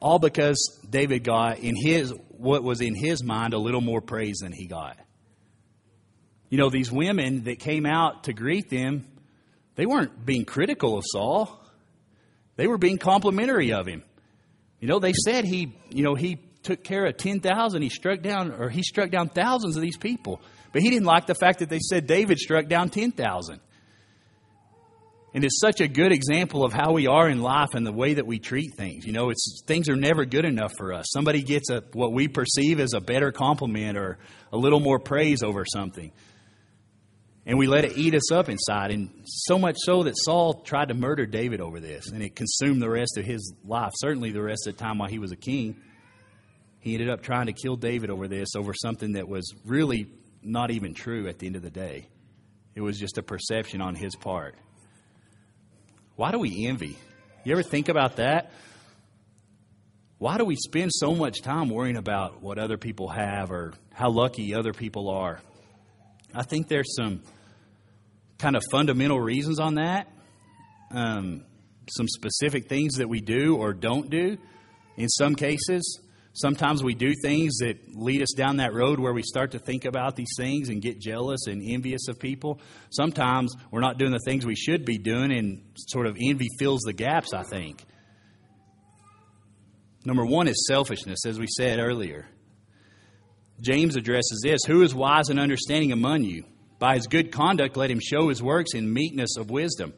All 0.00 0.18
because 0.18 0.78
David 0.88 1.24
got 1.24 1.58
in 1.58 1.74
his 1.76 2.12
what 2.30 2.62
was 2.62 2.80
in 2.80 2.94
his 2.94 3.22
mind 3.22 3.54
a 3.54 3.58
little 3.58 3.80
more 3.80 4.00
praise 4.00 4.38
than 4.38 4.52
he 4.52 4.66
got. 4.66 4.98
You 6.50 6.58
know, 6.58 6.70
these 6.70 6.92
women 6.92 7.44
that 7.44 7.58
came 7.58 7.86
out 7.86 8.24
to 8.24 8.32
greet 8.32 8.68
them, 8.70 9.06
they 9.74 9.86
weren't 9.86 10.24
being 10.24 10.44
critical 10.44 10.98
of 10.98 11.04
Saul. 11.06 11.60
They 12.56 12.66
were 12.66 12.78
being 12.78 12.98
complimentary 12.98 13.72
of 13.72 13.86
him. 13.86 14.04
You 14.80 14.88
know, 14.88 14.98
they 14.98 15.12
said 15.12 15.44
he, 15.44 15.76
you 15.90 16.02
know, 16.02 16.14
he 16.14 16.38
took 16.66 16.82
care 16.82 17.06
of 17.06 17.16
10,000. 17.16 17.80
He 17.80 17.88
struck 17.88 18.20
down, 18.20 18.52
or 18.52 18.68
he 18.68 18.82
struck 18.82 19.10
down 19.10 19.28
thousands 19.28 19.76
of 19.76 19.82
these 19.82 19.96
people. 19.96 20.42
But 20.72 20.82
he 20.82 20.90
didn't 20.90 21.06
like 21.06 21.26
the 21.26 21.34
fact 21.34 21.60
that 21.60 21.70
they 21.70 21.78
said 21.78 22.06
David 22.06 22.38
struck 22.38 22.66
down 22.66 22.90
10,000. 22.90 23.60
And 25.32 25.44
it's 25.44 25.60
such 25.60 25.80
a 25.80 25.88
good 25.88 26.12
example 26.12 26.64
of 26.64 26.72
how 26.72 26.92
we 26.92 27.06
are 27.06 27.28
in 27.28 27.42
life 27.42 27.74
and 27.74 27.86
the 27.86 27.92
way 27.92 28.14
that 28.14 28.26
we 28.26 28.38
treat 28.38 28.74
things. 28.74 29.04
You 29.06 29.12
know, 29.12 29.30
it's 29.30 29.62
things 29.66 29.88
are 29.88 29.96
never 29.96 30.24
good 30.24 30.44
enough 30.44 30.72
for 30.76 30.92
us. 30.92 31.06
Somebody 31.12 31.42
gets 31.42 31.70
a 31.70 31.82
what 31.92 32.12
we 32.12 32.26
perceive 32.26 32.80
as 32.80 32.94
a 32.94 33.00
better 33.00 33.32
compliment 33.32 33.98
or 33.98 34.18
a 34.52 34.56
little 34.56 34.80
more 34.80 34.98
praise 34.98 35.42
over 35.42 35.64
something. 35.66 36.10
And 37.44 37.58
we 37.58 37.66
let 37.66 37.84
it 37.84 37.96
eat 37.96 38.14
us 38.14 38.32
up 38.32 38.48
inside. 38.48 38.90
And 38.90 39.10
so 39.26 39.58
much 39.58 39.76
so 39.78 40.04
that 40.04 40.14
Saul 40.16 40.62
tried 40.62 40.88
to 40.88 40.94
murder 40.94 41.26
David 41.26 41.60
over 41.60 41.80
this. 41.80 42.10
And 42.10 42.22
it 42.22 42.34
consumed 42.34 42.80
the 42.80 42.90
rest 42.90 43.18
of 43.18 43.24
his 43.24 43.52
life, 43.64 43.92
certainly 43.96 44.32
the 44.32 44.42
rest 44.42 44.66
of 44.66 44.76
the 44.76 44.82
time 44.82 44.98
while 44.98 45.08
he 45.08 45.18
was 45.18 45.32
a 45.32 45.36
king. 45.36 45.76
He 46.86 46.94
ended 46.94 47.10
up 47.10 47.20
trying 47.20 47.46
to 47.46 47.52
kill 47.52 47.74
David 47.74 48.10
over 48.10 48.28
this, 48.28 48.50
over 48.56 48.72
something 48.72 49.14
that 49.14 49.26
was 49.26 49.52
really 49.64 50.06
not 50.40 50.70
even 50.70 50.94
true 50.94 51.26
at 51.26 51.40
the 51.40 51.48
end 51.48 51.56
of 51.56 51.62
the 51.62 51.70
day. 51.70 52.06
It 52.76 52.80
was 52.80 52.96
just 52.96 53.18
a 53.18 53.24
perception 53.24 53.80
on 53.80 53.96
his 53.96 54.14
part. 54.14 54.54
Why 56.14 56.30
do 56.30 56.38
we 56.38 56.64
envy? 56.68 56.96
You 57.42 57.50
ever 57.50 57.64
think 57.64 57.88
about 57.88 58.18
that? 58.18 58.52
Why 60.18 60.38
do 60.38 60.44
we 60.44 60.54
spend 60.54 60.92
so 60.92 61.12
much 61.12 61.42
time 61.42 61.70
worrying 61.70 61.96
about 61.96 62.40
what 62.40 62.56
other 62.56 62.76
people 62.76 63.08
have 63.08 63.50
or 63.50 63.74
how 63.92 64.10
lucky 64.10 64.54
other 64.54 64.72
people 64.72 65.10
are? 65.10 65.40
I 66.32 66.44
think 66.44 66.68
there's 66.68 66.94
some 66.94 67.20
kind 68.38 68.54
of 68.54 68.62
fundamental 68.70 69.18
reasons 69.18 69.58
on 69.58 69.74
that. 69.74 70.06
Um, 70.92 71.42
some 71.90 72.06
specific 72.06 72.68
things 72.68 72.98
that 72.98 73.08
we 73.08 73.20
do 73.20 73.56
or 73.56 73.72
don't 73.72 74.08
do 74.08 74.38
in 74.96 75.08
some 75.08 75.34
cases. 75.34 76.00
Sometimes 76.36 76.84
we 76.84 76.92
do 76.94 77.14
things 77.14 77.56
that 77.60 77.78
lead 77.94 78.20
us 78.20 78.34
down 78.36 78.58
that 78.58 78.74
road 78.74 79.00
where 79.00 79.14
we 79.14 79.22
start 79.22 79.52
to 79.52 79.58
think 79.58 79.86
about 79.86 80.16
these 80.16 80.34
things 80.36 80.68
and 80.68 80.82
get 80.82 81.00
jealous 81.00 81.46
and 81.46 81.62
envious 81.66 82.08
of 82.08 82.18
people. 82.18 82.60
Sometimes 82.90 83.54
we're 83.70 83.80
not 83.80 83.96
doing 83.96 84.12
the 84.12 84.20
things 84.22 84.44
we 84.44 84.54
should 84.54 84.84
be 84.84 84.98
doing, 84.98 85.32
and 85.32 85.62
sort 85.88 86.06
of 86.06 86.18
envy 86.20 86.48
fills 86.58 86.82
the 86.82 86.92
gaps, 86.92 87.32
I 87.32 87.42
think. 87.42 87.82
Number 90.04 90.26
one 90.26 90.46
is 90.46 90.66
selfishness, 90.68 91.24
as 91.26 91.38
we 91.38 91.46
said 91.46 91.78
earlier. 91.78 92.28
James 93.62 93.96
addresses 93.96 94.42
this 94.44 94.60
Who 94.66 94.82
is 94.82 94.94
wise 94.94 95.30
and 95.30 95.40
understanding 95.40 95.90
among 95.90 96.24
you? 96.24 96.44
By 96.78 96.96
his 96.96 97.06
good 97.06 97.32
conduct, 97.32 97.78
let 97.78 97.90
him 97.90 98.00
show 98.00 98.28
his 98.28 98.42
works 98.42 98.74
in 98.74 98.92
meekness 98.92 99.38
of 99.38 99.48
wisdom. 99.48 99.94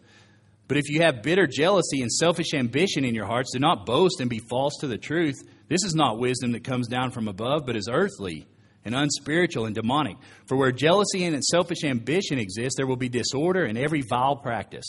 But 0.68 0.76
if 0.76 0.90
you 0.90 1.00
have 1.00 1.22
bitter 1.22 1.46
jealousy 1.46 2.02
and 2.02 2.12
selfish 2.12 2.52
ambition 2.52 3.04
in 3.04 3.14
your 3.14 3.26
hearts, 3.26 3.52
do 3.52 3.58
not 3.58 3.86
boast 3.86 4.20
and 4.20 4.28
be 4.28 4.42
false 4.50 4.76
to 4.80 4.86
the 4.86 4.98
truth. 4.98 5.36
This 5.68 5.82
is 5.82 5.94
not 5.94 6.18
wisdom 6.18 6.52
that 6.52 6.62
comes 6.62 6.88
down 6.88 7.10
from 7.10 7.26
above, 7.26 7.64
but 7.64 7.74
is 7.74 7.88
earthly 7.90 8.46
and 8.84 8.94
unspiritual 8.94 9.64
and 9.64 9.74
demonic. 9.74 10.18
For 10.46 10.56
where 10.56 10.70
jealousy 10.70 11.24
and 11.24 11.42
selfish 11.42 11.84
ambition 11.84 12.38
exist, 12.38 12.76
there 12.76 12.86
will 12.86 12.96
be 12.96 13.08
disorder 13.08 13.64
and 13.64 13.78
every 13.78 14.02
vile 14.02 14.36
practice. 14.36 14.86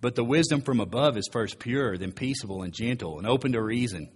But 0.00 0.16
the 0.16 0.24
wisdom 0.24 0.60
from 0.60 0.80
above 0.80 1.16
is 1.16 1.28
first 1.32 1.60
pure, 1.60 1.96
then 1.96 2.12
peaceable 2.12 2.62
and 2.62 2.72
gentle, 2.72 3.18
and 3.18 3.26
open 3.26 3.52
to 3.52 3.62
reason, 3.62 4.08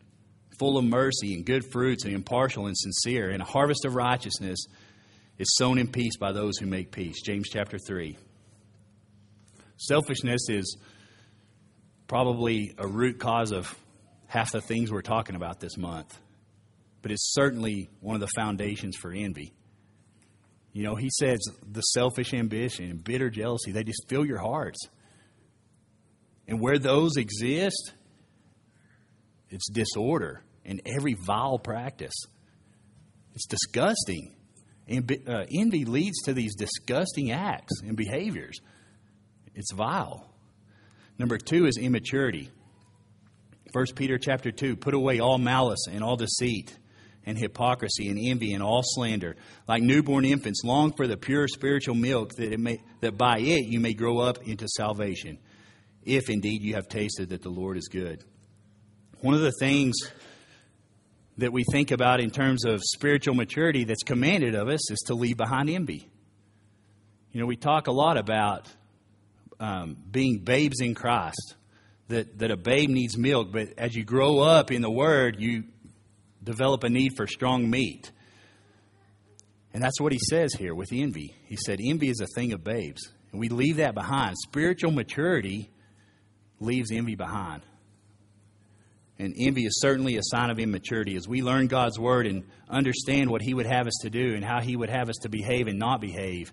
full 0.59 0.77
of 0.77 0.85
mercy 0.85 1.35
and 1.35 1.47
good 1.47 1.65
fruits, 1.73 2.05
and 2.05 2.15
impartial 2.15 2.67
and 2.67 2.77
sincere. 2.77 3.31
And 3.31 3.43
a 3.43 3.47
harvest 3.47 3.85
of 3.85 3.95
righteousness 3.95 4.65
is 5.39 5.57
sown 5.57 5.79
in 5.79 5.89
peace 5.89 6.17
by 6.17 6.33
those 6.33 6.59
who 6.59 6.67
make 6.67 6.93
peace. 6.93 7.21
James 7.23 7.49
chapter 7.49 7.79
3. 7.79 8.17
Selfishness 9.83 10.49
is 10.49 10.77
probably 12.07 12.73
a 12.79 12.87
root 12.87 13.19
cause 13.19 13.51
of 13.51 13.75
half 14.29 14.53
the 14.53 14.61
things 14.61 14.93
we're 14.93 15.03
talking 15.03 15.35
about 15.35 15.59
this 15.59 15.77
month, 15.77 16.17
but 17.03 17.11
it's 17.11 17.33
certainly 17.35 17.91
one 18.01 18.15
of 18.15 18.21
the 18.21 18.31
foundations 18.37 18.97
for 18.97 19.13
envy. 19.13 19.53
You 20.73 20.85
know, 20.85 20.95
he 20.95 21.11
says 21.11 21.41
the 21.69 21.81
selfish 21.81 22.33
ambition 22.33 22.91
and 22.91 23.03
bitter 23.03 23.29
jealousy, 23.29 23.73
they 23.73 23.83
just 23.83 24.09
fill 24.09 24.25
your 24.25 24.39
hearts. 24.39 24.79
And 26.47 26.61
where 26.61 26.79
those 26.79 27.17
exist, 27.17 27.93
it's 29.51 29.69
disorder 29.69 30.45
and 30.65 30.81
every 30.87 31.15
vile 31.15 31.59
practice. 31.59 32.15
It's 33.35 33.47
disgusting. 33.47 34.37
And 34.87 35.11
uh, 35.29 35.45
envy 35.53 35.85
leads 35.85 36.23
to 36.23 36.35
these 36.35 36.55
disgusting 36.55 37.33
acts 37.33 37.81
and 37.83 37.97
behaviors. 37.97 38.61
It's 39.55 39.73
vile. 39.73 40.27
Number 41.19 41.39
two 41.39 41.67
is 41.67 41.77
immaturity. 41.77 42.51
1 43.73 43.87
Peter 43.95 44.19
chapter 44.19 44.51
2 44.51 44.77
Put 44.77 44.95
away 44.95 45.21
all 45.21 45.39
malice 45.39 45.87
and 45.91 46.03
all 46.03 46.17
deceit 46.17 46.77
and 47.25 47.39
hypocrisy 47.39 48.09
and 48.09 48.19
envy 48.19 48.53
and 48.53 48.63
all 48.63 48.83
slander. 48.85 49.37
Like 49.69 49.83
newborn 49.83 50.25
infants, 50.25 50.63
long 50.65 50.93
for 50.93 51.07
the 51.07 51.17
pure 51.17 51.47
spiritual 51.49 51.95
milk 51.95 52.35
that, 52.37 52.53
it 52.53 52.61
may, 52.61 52.83
that 53.01 53.17
by 53.17 53.39
it 53.39 53.67
you 53.67 53.81
may 53.81 53.95
grow 53.95 54.19
up 54.19 54.47
into 54.47 54.67
salvation, 54.69 55.39
if 56.05 56.29
indeed 56.29 56.63
you 56.63 56.75
have 56.75 56.89
tasted 56.89 57.31
that 57.31 57.43
the 57.43 57.51
Lord 57.51 57.77
is 57.77 57.89
good. 57.89 58.25
One 59.21 59.35
of 59.35 59.41
the 59.41 59.53
things 59.61 59.95
that 61.39 61.53
we 61.53 61.65
think 61.71 61.93
about 61.93 62.21
in 62.21 62.31
terms 62.31 62.65
of 62.65 62.83
spiritual 62.83 63.35
maturity 63.35 63.85
that's 63.85 64.03
commanded 64.03 64.55
of 64.55 64.69
us 64.69 64.91
is 64.91 64.99
to 65.07 65.15
leave 65.15 65.37
behind 65.37 65.71
envy. 65.71 66.09
You 67.31 67.41
know, 67.41 67.47
we 67.47 67.57
talk 67.57 67.87
a 67.87 67.93
lot 67.93 68.19
about 68.19 68.69
um, 69.63 69.97
being 70.11 70.41
babes 70.41 70.81
in 70.81 70.95
Christ 70.95 71.55
that, 72.09 72.39
that 72.41 72.51
a 72.51 72.57
babe 72.57 72.91
needs 72.91 73.17
milk, 73.17 73.53
but 73.53 73.69
as 73.79 73.95
you 73.95 74.05
grow 74.05 74.41
up 74.41 74.73
in 74.73 74.83
the 74.83 74.91
Word, 74.91 75.37
you 75.39 75.65
develop 76.43 76.83
a 76.83 76.89
need 76.89 77.13
for 77.17 77.29
strong 77.29 77.71
meat. 77.71 78.11
And 79.73 79.83
that's 79.83 80.01
what 80.01 80.13
he 80.13 80.19
says 80.19 80.53
here 80.53 80.75
with 80.75 80.93
envy. 80.93 81.35
He 81.47 81.57
said, 81.57 81.79
Envy 81.81 82.11
is 82.11 82.21
a 82.21 82.27
thing 82.35 82.53
of 82.53 82.65
babes. 82.65 83.13
And 83.31 83.41
we 83.41 83.49
leave 83.49 83.77
that 83.77 83.95
behind. 83.95 84.37
Spiritual 84.37 84.91
maturity 84.91 85.71
leaves 86.59 86.91
envy 86.93 87.15
behind. 87.15 87.63
And 89.19 89.35
envy 89.39 89.65
is 89.65 89.81
certainly 89.81 90.17
a 90.17 90.23
sign 90.23 90.51
of 90.51 90.59
immaturity. 90.59 91.15
As 91.15 91.29
we 91.29 91.41
learn 91.41 91.69
God's 91.69 91.99
word 91.99 92.27
and 92.27 92.43
understand 92.69 93.31
what 93.31 93.41
He 93.41 93.55
would 93.55 93.67
have 93.67 93.87
us 93.87 93.99
to 94.03 94.11
do 94.11 94.35
and 94.35 94.45
how 94.45 94.61
He 94.61 94.75
would 94.75 94.91
have 94.91 95.09
us 95.09 95.17
to 95.23 95.29
behave 95.29 95.69
and 95.69 95.79
not 95.79 96.01
behave, 96.01 96.53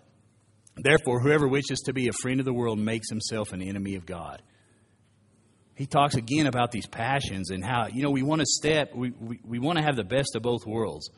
Therefore, 0.75 1.19
whoever 1.19 1.47
wishes 1.47 1.79
to 1.81 1.93
be 1.93 2.07
a 2.07 2.13
friend 2.21 2.39
of 2.39 2.45
the 2.45 2.53
world 2.53 2.79
makes 2.79 3.09
himself 3.09 3.51
an 3.53 3.61
enemy 3.61 3.95
of 3.95 4.05
God 4.05 4.41
he 5.81 5.87
talks 5.87 6.13
again 6.13 6.45
about 6.45 6.71
these 6.71 6.85
passions 6.85 7.49
and 7.49 7.65
how, 7.65 7.87
you 7.87 8.03
know, 8.03 8.11
we 8.11 8.21
want 8.21 8.39
to 8.39 8.45
step, 8.45 8.93
we, 8.93 9.09
we, 9.19 9.39
we 9.43 9.57
want 9.57 9.79
to 9.79 9.83
have 9.83 9.95
the 9.95 10.03
best 10.03 10.35
of 10.35 10.43
both 10.43 10.63
worlds. 10.65 11.09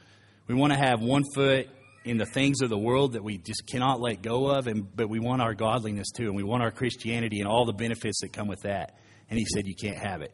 We 0.47 0.55
want 0.55 0.71
to 0.71 0.79
have 0.79 1.01
one 1.01 1.23
foot 1.35 1.67
in 2.05 2.17
the 2.17 2.25
things 2.25 2.61
of 2.61 2.69
the 2.69 2.77
world 2.77 3.13
that 3.13 3.23
we 3.23 3.37
just 3.37 3.67
cannot 3.67 3.99
let 3.99 4.21
go 4.21 4.47
of, 4.47 4.67
and, 4.67 4.87
but 4.95 5.09
we 5.09 5.19
want 5.19 5.41
our 5.41 5.53
godliness 5.53 6.11
too, 6.15 6.27
and 6.27 6.35
we 6.35 6.43
want 6.43 6.63
our 6.63 6.71
Christianity 6.71 7.39
and 7.39 7.47
all 7.47 7.65
the 7.65 7.73
benefits 7.73 8.21
that 8.21 8.31
come 8.31 8.47
with 8.47 8.61
that. 8.61 8.97
And 9.29 9.37
he 9.37 9.45
said, 9.53 9.67
You 9.67 9.75
can't 9.75 9.97
have 9.97 10.21
it. 10.21 10.33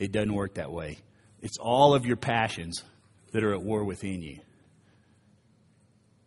It 0.00 0.10
doesn't 0.10 0.34
work 0.34 0.54
that 0.54 0.72
way. 0.72 0.98
It's 1.40 1.58
all 1.60 1.94
of 1.94 2.04
your 2.04 2.16
passions 2.16 2.82
that 3.32 3.44
are 3.44 3.54
at 3.54 3.62
war 3.62 3.84
within 3.84 4.20
you. 4.20 4.40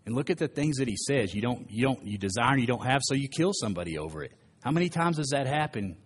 And 0.06 0.16
look 0.16 0.30
at 0.30 0.38
the 0.38 0.48
things 0.48 0.78
that 0.78 0.88
he 0.88 0.98
says. 0.98 1.34
You 1.34 1.42
don't, 1.42 1.70
you 1.72 1.84
don't, 1.86 2.06
you 2.06 2.18
desire 2.18 2.58
you 2.58 2.68
don't 2.68 2.86
have, 2.86 3.02
so 3.04 3.16
you 3.16 3.30
kill 3.30 3.52
somebody 3.54 3.98
over 3.98 4.24
it. 4.24 4.34
How 4.62 4.72
many 4.72 4.90
times 4.90 5.18
does 5.18 5.30
that 5.30 5.48
happen 5.48 5.98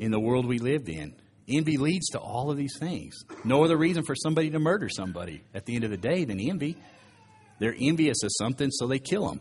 in 0.00 0.10
the 0.10 0.18
world 0.18 0.46
we 0.46 0.58
lived 0.58 0.88
in. 0.88 1.14
Envy 1.46 1.76
leads 1.76 2.08
to 2.10 2.18
all 2.18 2.50
of 2.50 2.56
these 2.56 2.76
things. 2.78 3.14
No 3.44 3.64
other 3.64 3.76
reason 3.76 4.02
for 4.02 4.14
somebody 4.14 4.50
to 4.50 4.58
murder 4.58 4.88
somebody 4.88 5.44
at 5.52 5.66
the 5.66 5.74
end 5.74 5.84
of 5.84 5.90
the 5.90 5.98
day 5.98 6.24
than 6.24 6.40
envy. 6.40 6.76
They're 7.58 7.76
envious 7.78 8.22
of 8.22 8.30
something, 8.38 8.70
so 8.70 8.86
they 8.86 8.98
kill 8.98 9.28
them. 9.28 9.40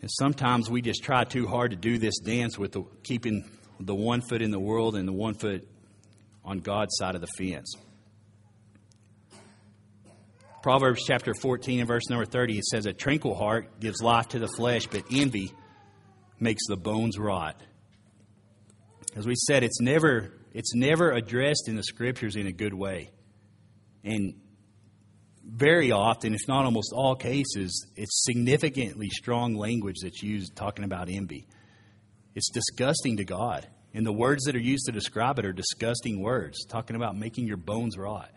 And 0.00 0.10
sometimes 0.10 0.68
we 0.68 0.82
just 0.82 1.04
try 1.04 1.22
too 1.22 1.46
hard 1.46 1.70
to 1.70 1.76
do 1.76 1.98
this 1.98 2.18
dance 2.18 2.58
with 2.58 2.72
the, 2.72 2.82
keeping 3.04 3.48
the 3.78 3.94
one 3.94 4.22
foot 4.22 4.42
in 4.42 4.50
the 4.50 4.58
world 4.58 4.96
and 4.96 5.06
the 5.06 5.12
one 5.12 5.34
foot 5.34 5.68
on 6.44 6.58
God's 6.58 6.96
side 6.96 7.14
of 7.14 7.20
the 7.20 7.28
fence. 7.38 7.76
Proverbs 10.62 11.04
chapter 11.06 11.34
14 11.34 11.80
and 11.80 11.88
verse 11.88 12.08
number 12.10 12.24
30, 12.24 12.58
it 12.58 12.64
says, 12.64 12.86
A 12.86 12.92
tranquil 12.92 13.34
heart 13.34 13.78
gives 13.80 14.02
life 14.02 14.28
to 14.28 14.38
the 14.38 14.48
flesh, 14.48 14.86
but 14.86 15.04
envy 15.12 15.52
makes 16.40 16.66
the 16.66 16.76
bones 16.76 17.18
rot. 17.18 17.60
As 19.14 19.26
we 19.26 19.34
said, 19.36 19.62
it's 19.62 19.80
never, 19.80 20.32
it's 20.52 20.74
never 20.74 21.12
addressed 21.12 21.68
in 21.68 21.76
the 21.76 21.82
scriptures 21.82 22.36
in 22.36 22.46
a 22.46 22.52
good 22.52 22.74
way. 22.74 23.10
And 24.04 24.34
very 25.44 25.92
often, 25.92 26.34
if 26.34 26.46
not 26.48 26.64
almost 26.64 26.92
all 26.92 27.14
cases, 27.14 27.86
it's 27.96 28.24
significantly 28.24 29.08
strong 29.10 29.54
language 29.54 29.96
that's 30.02 30.22
used 30.22 30.56
talking 30.56 30.84
about 30.84 31.08
envy. 31.08 31.46
It's 32.34 32.50
disgusting 32.50 33.16
to 33.16 33.24
God. 33.24 33.66
And 33.94 34.04
the 34.04 34.12
words 34.12 34.44
that 34.44 34.54
are 34.54 34.60
used 34.60 34.86
to 34.86 34.92
describe 34.92 35.38
it 35.38 35.46
are 35.46 35.52
disgusting 35.52 36.20
words, 36.20 36.64
talking 36.66 36.96
about 36.96 37.16
making 37.16 37.46
your 37.46 37.56
bones 37.56 37.96
rot. 37.96 38.30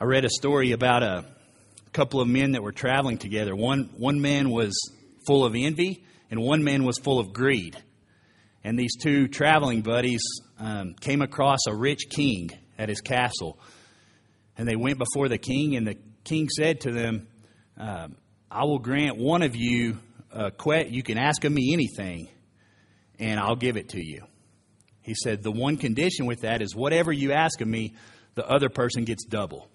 I 0.00 0.04
read 0.04 0.24
a 0.24 0.30
story 0.30 0.72
about 0.72 1.02
a 1.02 1.24
couple 1.92 2.20
of 2.20 2.28
men 2.28 2.52
that 2.52 2.62
were 2.62 2.72
traveling 2.72 3.18
together. 3.18 3.54
One, 3.56 3.90
one 3.96 4.20
man 4.20 4.50
was 4.50 4.74
full 5.26 5.44
of 5.44 5.54
envy, 5.56 6.04
and 6.30 6.40
one 6.40 6.62
man 6.62 6.84
was 6.84 6.98
full 6.98 7.18
of 7.18 7.32
greed 7.32 7.76
and 8.64 8.78
these 8.78 8.96
two 8.96 9.28
traveling 9.28 9.82
buddies 9.82 10.20
um, 10.58 10.94
came 11.00 11.22
across 11.22 11.60
a 11.66 11.74
rich 11.74 12.10
king 12.10 12.50
at 12.78 12.88
his 12.88 13.00
castle. 13.00 13.58
And 14.56 14.68
they 14.68 14.76
went 14.76 14.98
before 14.98 15.28
the 15.28 15.38
king, 15.38 15.76
and 15.76 15.86
the 15.86 15.96
king 16.24 16.48
said 16.48 16.82
to 16.82 16.92
them, 16.92 17.28
uh, 17.78 18.08
I 18.50 18.64
will 18.64 18.78
grant 18.78 19.16
one 19.16 19.42
of 19.42 19.54
you 19.54 19.98
a 20.32 20.50
que- 20.50 20.88
you 20.90 21.02
can 21.02 21.16
ask 21.16 21.44
of 21.44 21.52
me 21.52 21.72
anything. 21.72 22.28
and 23.18 23.40
I'll 23.40 23.56
give 23.56 23.76
it 23.76 23.88
to 23.90 24.04
you. 24.04 24.24
He 25.02 25.14
said, 25.14 25.42
The 25.42 25.50
one 25.50 25.76
condition 25.76 26.26
with 26.26 26.42
that 26.42 26.60
is 26.60 26.76
whatever 26.76 27.10
you 27.10 27.32
ask 27.32 27.60
of 27.60 27.66
me, 27.66 27.94
the 28.34 28.46
other 28.46 28.68
person 28.68 29.04
gets 29.04 29.24
double. 29.24 29.68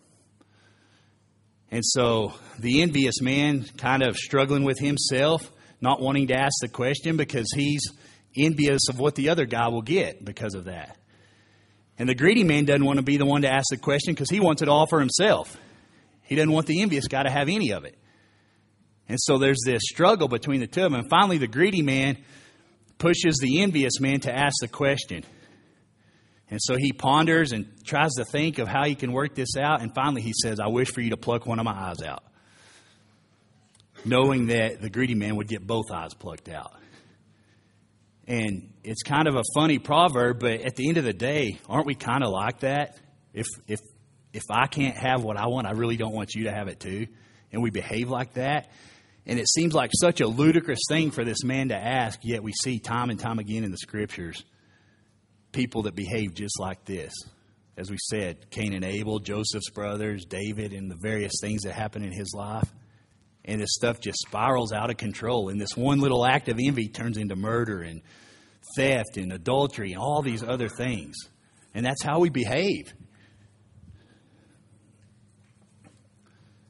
And 1.74 1.84
so 1.84 2.34
the 2.60 2.84
envious 2.84 3.20
man, 3.20 3.66
kind 3.80 4.04
of 4.04 4.16
struggling 4.16 4.64
with 4.64 4.78
himself, 4.78 5.52
not 5.82 6.00
wanting 6.00 6.28
to 6.28 6.36
ask 6.36 6.54
the 6.62 6.68
question 6.68 7.18
because 7.18 7.48
he's 7.56 7.82
envious 8.38 8.90
of 8.90 9.00
what 9.00 9.16
the 9.16 9.30
other 9.30 9.48
guy 9.48 9.70
will 9.70 9.82
get 9.82 10.24
because 10.24 10.54
of 10.54 10.66
that. 10.66 10.96
And 11.98 12.08
the 12.08 12.14
greedy 12.14 12.44
man 12.44 12.66
doesn't 12.66 12.86
want 12.86 12.98
to 12.98 13.04
be 13.04 13.18
the 13.18 13.26
one 13.26 13.42
to 13.42 13.52
ask 13.52 13.66
the 13.72 13.78
question 13.78 14.14
because 14.14 14.30
he 14.30 14.40
wants 14.40 14.62
it 14.62 14.70
all 14.70 14.86
for 14.86 15.00
himself. 15.00 15.58
He 16.22 16.36
doesn't 16.36 16.52
want 16.52 16.68
the 16.68 16.84
envious 16.84 17.08
guy 17.08 17.24
to 17.24 17.32
have 17.32 17.50
any 17.50 17.72
of 17.72 17.86
it. 17.86 17.98
And 19.10 19.20
so 19.20 19.40
there's 19.40 19.64
this 19.66 19.82
struggle 19.82 20.28
between 20.28 20.60
the 20.60 20.68
two 20.68 20.86
of 20.86 20.92
them. 20.92 21.02
And 21.02 21.10
finally, 21.10 21.40
the 21.40 21.48
greedy 21.48 21.82
man 21.82 22.20
pushes 23.00 23.40
the 23.42 23.64
envious 23.64 24.00
man 24.00 24.20
to 24.20 24.32
ask 24.32 24.58
the 24.62 24.68
question. 24.68 25.24
And 26.50 26.60
so 26.62 26.76
he 26.78 26.94
ponders 26.94 27.52
and 27.52 27.66
tries 27.84 28.14
to 28.14 28.26
think 28.26 28.60
of 28.60 28.68
how 28.68 28.86
he 28.86 28.96
can 28.96 29.12
work 29.12 29.36
this 29.36 29.58
out. 29.58 29.82
And 29.82 29.94
finally, 29.94 30.22
he 30.22 30.34
says, 30.42 30.60
I 30.60 30.68
wish 30.68 30.92
for 30.92 31.02
you 31.02 31.12
to 31.12 31.18
pluck 31.18 31.46
one 31.46 31.60
of 31.60 31.66
my 31.66 31.74
eyes 31.74 32.02
out. 32.06 32.24
Knowing 34.06 34.48
that 34.48 34.82
the 34.82 34.90
greedy 34.90 35.16
man 35.16 35.38
would 35.38 35.48
get 35.48 35.66
both 35.66 35.90
eyes 35.92 36.14
plucked 36.14 36.50
out. 36.50 36.74
And 38.28 38.74
it's 38.84 39.04
kind 39.04 39.28
of 39.28 39.36
a 39.36 39.44
funny 39.56 39.80
proverb, 39.80 40.40
but 40.40 40.62
at 40.62 40.76
the 40.76 40.88
end 40.88 40.98
of 40.98 41.04
the 41.04 41.14
day, 41.14 41.60
aren't 41.68 41.86
we 41.86 41.96
kind 41.96 42.24
of 42.24 42.30
like 42.30 42.60
that? 42.60 42.98
If, 43.34 43.48
if, 43.68 43.80
if 44.32 44.44
I 44.50 44.68
can't 44.68 44.96
have 44.96 45.24
what 45.24 45.38
I 45.38 45.48
want, 45.48 45.68
I 45.68 45.72
really 45.72 45.98
don't 45.98 46.14
want 46.14 46.36
you 46.36 46.46
to 46.46 46.52
have 46.52 46.68
it 46.68 46.80
too. 46.80 47.08
And 47.52 47.62
we 47.62 47.70
behave 47.70 48.10
like 48.10 48.34
that. 48.34 48.70
And 49.26 49.40
it 49.40 49.48
seems 49.48 49.74
like 49.74 49.92
such 50.00 50.22
a 50.22 50.28
ludicrous 50.28 50.82
thing 50.88 51.12
for 51.12 51.24
this 51.24 51.44
man 51.44 51.70
to 51.70 51.76
ask, 51.76 52.20
yet 52.24 52.44
we 52.44 52.52
see 52.52 52.80
time 52.80 53.10
and 53.10 53.20
time 53.20 53.40
again 53.40 53.64
in 53.64 53.72
the 53.72 53.78
scriptures 53.78 54.44
people 55.54 55.84
that 55.84 55.96
behave 55.96 56.34
just 56.34 56.60
like 56.60 56.84
this. 56.84 57.14
As 57.78 57.90
we 57.90 57.98
said, 57.98 58.50
Cain 58.52 58.74
and 58.74 58.84
Abel, 58.84 59.20
Joseph's 59.20 59.70
brothers, 59.70 60.26
David, 60.26 60.74
and 60.74 60.92
the 60.92 60.98
various 61.02 61.34
things 61.42 61.64
that 61.64 61.74
happen 61.74 62.04
in 62.04 62.12
his 62.12 62.34
life. 62.36 62.70
And 63.46 63.62
this 63.62 63.74
stuff 63.74 64.00
just 64.00 64.20
spirals 64.28 64.72
out 64.72 64.90
of 64.90 64.98
control. 64.98 65.50
And 65.50 65.60
this 65.60 65.76
one 65.76 66.00
little 66.00 66.26
act 66.26 66.50
of 66.50 66.60
envy 66.64 66.88
turns 66.88 67.18
into 67.18 67.36
murder 67.36 67.82
and 67.82 68.02
theft 68.76 69.18
and 69.18 69.32
adultery 69.34 69.94
and 69.94 70.02
all 70.02 70.22
these 70.22 70.44
other 70.44 70.70
things. 70.70 71.16
And 71.74 71.86
that's 71.86 72.04
how 72.04 72.20
we 72.20 72.30
behave. 72.30 72.94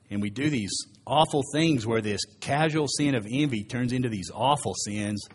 And 0.10 0.22
we 0.22 0.30
do 0.30 0.50
these 0.50 0.72
awful 1.06 1.42
things 1.54 1.86
where 1.86 2.02
this 2.02 2.22
casual 2.40 2.88
sin 2.88 3.16
of 3.16 3.28
envy 3.30 3.64
turns 3.64 3.92
into 3.92 4.10
these 4.10 4.32
awful 4.34 4.74
sins 4.86 5.28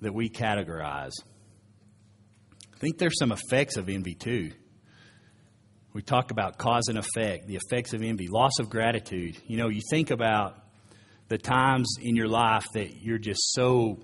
that 0.00 0.12
we 0.12 0.28
categorize. 0.28 1.12
I 2.80 2.82
think 2.82 2.96
there's 2.96 3.18
some 3.18 3.30
effects 3.30 3.76
of 3.76 3.90
envy 3.90 4.14
too. 4.14 4.52
We 5.92 6.00
talk 6.00 6.30
about 6.30 6.56
cause 6.56 6.88
and 6.88 6.96
effect, 6.96 7.46
the 7.46 7.56
effects 7.56 7.92
of 7.92 8.02
envy, 8.02 8.28
loss 8.28 8.58
of 8.58 8.70
gratitude. 8.70 9.36
You 9.46 9.58
know, 9.58 9.68
you 9.68 9.82
think 9.90 10.10
about 10.10 10.56
the 11.28 11.36
times 11.36 11.96
in 12.00 12.16
your 12.16 12.28
life 12.28 12.64
that 12.72 13.02
you're 13.02 13.18
just 13.18 13.52
so, 13.52 13.98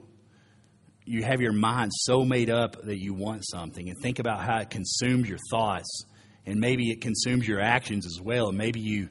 you 1.07 1.23
have 1.23 1.41
your 1.41 1.55
mind 1.55 1.91
so 1.95 2.23
made 2.23 2.51
up 2.51 2.83
that 2.83 2.99
you 2.99 3.15
want 3.15 3.47
something, 3.47 3.89
and 3.89 3.97
think 4.03 4.19
about 4.19 4.43
how 4.43 4.59
it 4.59 4.69
consumes 4.69 5.27
your 5.27 5.39
thoughts, 5.51 6.05
and 6.45 6.61
maybe 6.61 6.91
it 6.91 7.01
consumes 7.01 7.49
your 7.49 7.61
actions 7.61 8.05
as 8.05 8.21
well. 8.21 8.53
Maybe 8.53 8.81
you 8.81 9.09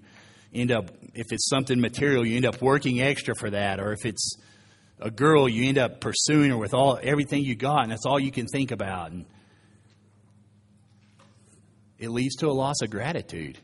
end 0.53 0.72
up, 0.72 0.91
if 1.15 1.31
it's 1.31 1.50
something 1.50 1.81
material, 1.81 2.24
you 2.24 2.36
end 2.36 2.45
up 2.45 2.62
working 2.62 3.01
extra 3.01 3.34
for 3.39 3.50
that, 3.50 3.79
or 3.79 3.93
if 3.93 4.05
it's 4.05 4.38
a 5.00 5.10
girl, 5.10 5.50
you 5.50 5.67
end 5.67 5.79
up 5.79 6.01
pursuing 6.01 6.51
her 6.51 6.57
with 6.57 6.75
all 6.75 7.00
everything 7.01 7.43
you 7.43 7.55
got, 7.55 7.81
and 7.81 7.91
that's 7.91 8.05
all 8.05 8.19
you 8.19 8.31
can 8.31 8.45
think 8.45 8.69
about. 8.69 9.12
And 9.12 9.25
it 11.99 12.10
leads 12.10 12.36
to 12.38 12.47
a 12.47 12.51
loss 12.51 12.81
of 12.81 12.89
gratitude. 12.89 13.58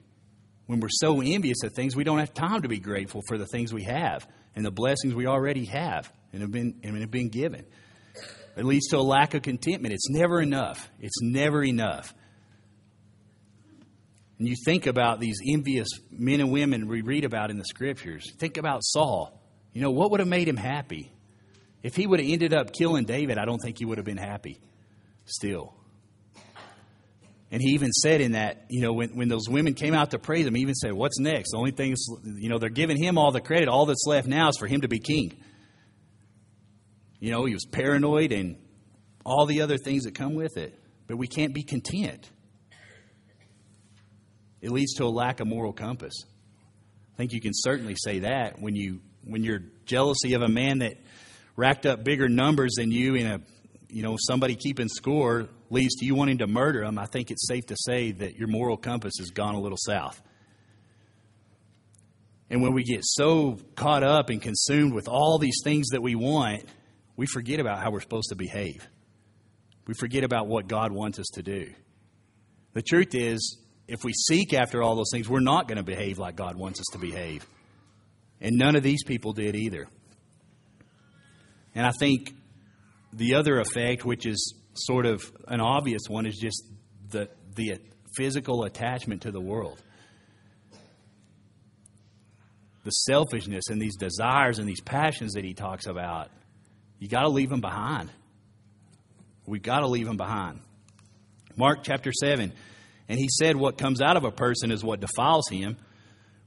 When 0.67 0.79
we're 0.79 0.89
so 0.89 1.21
envious 1.21 1.63
of 1.63 1.73
things, 1.73 1.95
we 1.95 2.03
don't 2.03 2.19
have 2.19 2.33
time 2.33 2.61
to 2.61 2.69
be 2.69 2.79
grateful 2.79 3.21
for 3.27 3.37
the 3.37 3.45
things 3.45 3.73
we 3.73 3.83
have 3.83 4.27
and 4.55 4.65
the 4.65 4.71
blessings 4.71 5.13
we 5.13 5.27
already 5.27 5.65
have 5.65 6.11
and 6.31 6.41
have 6.41 6.51
been, 6.51 6.79
and 6.83 6.97
have 6.97 7.11
been 7.11 7.29
given. 7.29 7.65
It 8.55 8.65
leads 8.65 8.87
to 8.87 8.97
a 8.97 9.01
lack 9.01 9.33
of 9.33 9.41
contentment. 9.41 9.93
It's 9.93 10.09
never 10.09 10.41
enough. 10.41 10.89
It's 10.99 11.21
never 11.21 11.63
enough. 11.63 12.13
And 14.39 14.47
you 14.47 14.55
think 14.65 14.87
about 14.87 15.19
these 15.19 15.39
envious 15.47 15.87
men 16.09 16.39
and 16.39 16.51
women 16.51 16.87
we 16.87 17.01
read 17.01 17.25
about 17.25 17.51
in 17.51 17.57
the 17.57 17.65
scriptures. 17.65 18.31
Think 18.39 18.57
about 18.57 18.83
Saul. 18.83 19.39
You 19.73 19.81
know, 19.81 19.91
what 19.91 20.11
would 20.11 20.19
have 20.19 20.27
made 20.27 20.47
him 20.47 20.57
happy? 20.57 21.13
If 21.83 21.95
he 21.95 22.07
would 22.07 22.19
have 22.19 22.29
ended 22.29 22.53
up 22.53 22.73
killing 22.73 23.05
David, 23.05 23.37
I 23.37 23.45
don't 23.45 23.59
think 23.59 23.77
he 23.77 23.85
would 23.85 23.97
have 23.97 24.05
been 24.05 24.17
happy 24.17 24.59
still. 25.25 25.75
And 27.51 27.61
he 27.61 27.71
even 27.71 27.91
said 27.91 28.21
in 28.21 28.31
that, 28.31 28.65
you 28.69 28.81
know, 28.81 28.93
when, 28.93 29.09
when 29.09 29.27
those 29.27 29.49
women 29.49 29.73
came 29.73 29.93
out 29.93 30.11
to 30.11 30.19
praise 30.19 30.47
him, 30.47 30.55
he 30.55 30.61
even 30.61 30.73
said, 30.73 30.93
What's 30.93 31.19
next? 31.19 31.51
The 31.51 31.57
only 31.57 31.71
thing 31.71 31.91
is, 31.91 32.19
you 32.37 32.47
know, 32.47 32.57
they're 32.57 32.69
giving 32.69 32.95
him 32.95 33.17
all 33.17 33.31
the 33.31 33.41
credit. 33.41 33.67
All 33.67 33.85
that's 33.85 34.05
left 34.07 34.25
now 34.25 34.47
is 34.47 34.57
for 34.57 34.67
him 34.67 34.81
to 34.81 34.87
be 34.87 34.99
king. 34.99 35.37
You 37.19 37.31
know, 37.31 37.43
he 37.43 37.53
was 37.53 37.65
paranoid 37.65 38.31
and 38.31 38.55
all 39.25 39.45
the 39.45 39.61
other 39.61 39.77
things 39.77 40.03
that 40.03 40.15
come 40.15 40.33
with 40.33 40.55
it. 40.55 40.79
But 41.07 41.17
we 41.17 41.27
can't 41.27 41.53
be 41.53 41.63
content. 41.63 42.29
It 44.61 44.71
leads 44.71 44.93
to 44.93 45.03
a 45.03 45.09
lack 45.09 45.41
of 45.41 45.47
moral 45.47 45.73
compass. 45.73 46.13
I 47.13 47.17
think 47.17 47.33
you 47.33 47.41
can 47.41 47.51
certainly 47.53 47.95
say 47.95 48.19
that 48.19 48.61
when 48.61 48.75
you 48.75 49.01
when 49.23 49.43
you're 49.43 49.61
jealousy 49.85 50.33
of 50.33 50.41
a 50.41 50.47
man 50.47 50.79
that 50.79 50.93
racked 51.55 51.85
up 51.85 52.03
bigger 52.03 52.29
numbers 52.29 52.73
than 52.77 52.91
you 52.91 53.15
in 53.15 53.27
a 53.27 53.41
you 53.89 54.03
know 54.03 54.15
somebody 54.17 54.55
keeping 54.55 54.87
score 54.87 55.49
leads 55.71 55.95
to 55.95 56.05
you 56.05 56.13
wanting 56.13 56.39
to 56.39 56.47
murder 56.47 56.83
him. 56.83 56.99
I 56.99 57.05
think 57.05 57.31
it's 57.31 57.47
safe 57.47 57.65
to 57.67 57.75
say 57.77 58.11
that 58.11 58.35
your 58.35 58.49
moral 58.49 58.77
compass 58.77 59.13
has 59.19 59.29
gone 59.29 59.55
a 59.55 59.59
little 59.59 59.77
south. 59.77 60.21
And 62.49 62.61
when 62.61 62.73
we 62.73 62.83
get 62.83 62.99
so 63.03 63.57
caught 63.75 64.03
up 64.03 64.29
and 64.29 64.41
consumed 64.41 64.93
with 64.93 65.07
all 65.07 65.39
these 65.39 65.61
things 65.63 65.87
that 65.89 66.01
we 66.01 66.15
want, 66.15 66.65
we 67.15 67.25
forget 67.25 67.61
about 67.61 67.79
how 67.79 67.89
we're 67.89 68.01
supposed 68.01 68.29
to 68.29 68.35
behave. 68.35 68.85
We 69.87 69.93
forget 69.93 70.25
about 70.25 70.47
what 70.47 70.67
God 70.67 70.91
wants 70.91 71.17
us 71.17 71.27
to 71.35 71.41
do. 71.41 71.71
The 72.73 72.81
truth 72.81 73.15
is, 73.15 73.57
if 73.87 74.03
we 74.03 74.11
seek 74.13 74.53
after 74.53 74.83
all 74.83 74.95
those 74.95 75.09
things, 75.11 75.29
we're 75.29 75.39
not 75.39 75.67
going 75.67 75.77
to 75.77 75.83
behave 75.83 76.19
like 76.19 76.35
God 76.35 76.57
wants 76.57 76.81
us 76.81 76.87
to 76.91 76.97
behave. 76.97 77.45
And 78.41 78.57
none 78.57 78.75
of 78.75 78.83
these 78.83 79.03
people 79.03 79.31
did 79.31 79.55
either. 79.55 79.87
And 81.73 81.85
I 81.85 81.91
think 81.91 82.33
the 83.13 83.35
other 83.35 83.59
effect, 83.59 84.03
which 84.03 84.25
is 84.25 84.53
sort 84.73 85.05
of 85.05 85.23
an 85.47 85.61
obvious 85.61 86.03
one, 86.07 86.25
is 86.25 86.37
just 86.37 86.63
the, 87.09 87.29
the 87.55 87.77
physical 88.15 88.63
attachment 88.63 89.23
to 89.23 89.31
the 89.31 89.41
world. 89.41 89.81
The 92.83 92.91
selfishness 92.91 93.65
and 93.69 93.81
these 93.81 93.95
desires 93.97 94.59
and 94.59 94.67
these 94.67 94.81
passions 94.81 95.33
that 95.33 95.43
he 95.43 95.53
talks 95.53 95.85
about, 95.85 96.29
you 96.99 97.07
got 97.07 97.21
to 97.21 97.29
leave 97.29 97.49
them 97.49 97.61
behind. 97.61 98.09
We've 99.45 99.61
got 99.61 99.81
to 99.81 99.87
leave 99.87 100.07
them 100.07 100.17
behind. 100.17 100.59
Mark 101.55 101.79
chapter 101.83 102.11
7 102.11 102.53
and 103.11 103.19
he 103.19 103.27
said, 103.29 103.57
What 103.57 103.77
comes 103.77 104.01
out 104.01 104.15
of 104.15 104.23
a 104.23 104.31
person 104.31 104.71
is 104.71 104.85
what 104.85 105.01
defiles 105.01 105.49
him. 105.49 105.75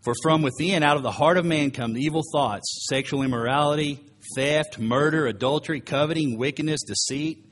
For 0.03 0.15
from 0.23 0.41
within, 0.41 0.83
out 0.83 0.97
of 0.97 1.03
the 1.03 1.11
heart 1.11 1.37
of 1.37 1.45
man, 1.45 1.71
come 1.71 1.95
evil 1.95 2.23
thoughts, 2.33 2.87
sexual 2.89 3.23
immorality, 3.23 4.01
theft, 4.35 4.79
murder, 4.79 5.27
adultery, 5.27 5.81
coveting, 5.81 6.39
wickedness, 6.39 6.81
deceit, 6.87 7.45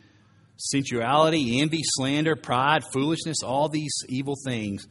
sensuality, 0.56 1.60
envy, 1.60 1.80
slander, 1.82 2.36
pride, 2.36 2.82
foolishness. 2.92 3.38
All 3.44 3.68
these 3.68 3.94
evil 4.08 4.36
things 4.44 4.86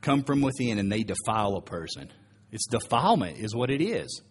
come 0.00 0.22
from 0.22 0.40
within 0.40 0.78
and 0.78 0.90
they 0.90 1.02
defile 1.02 1.56
a 1.56 1.62
person. 1.62 2.10
It's 2.52 2.66
defilement, 2.66 3.38
is 3.38 3.54
what 3.54 3.70
it 3.70 3.82
is. 3.82 4.22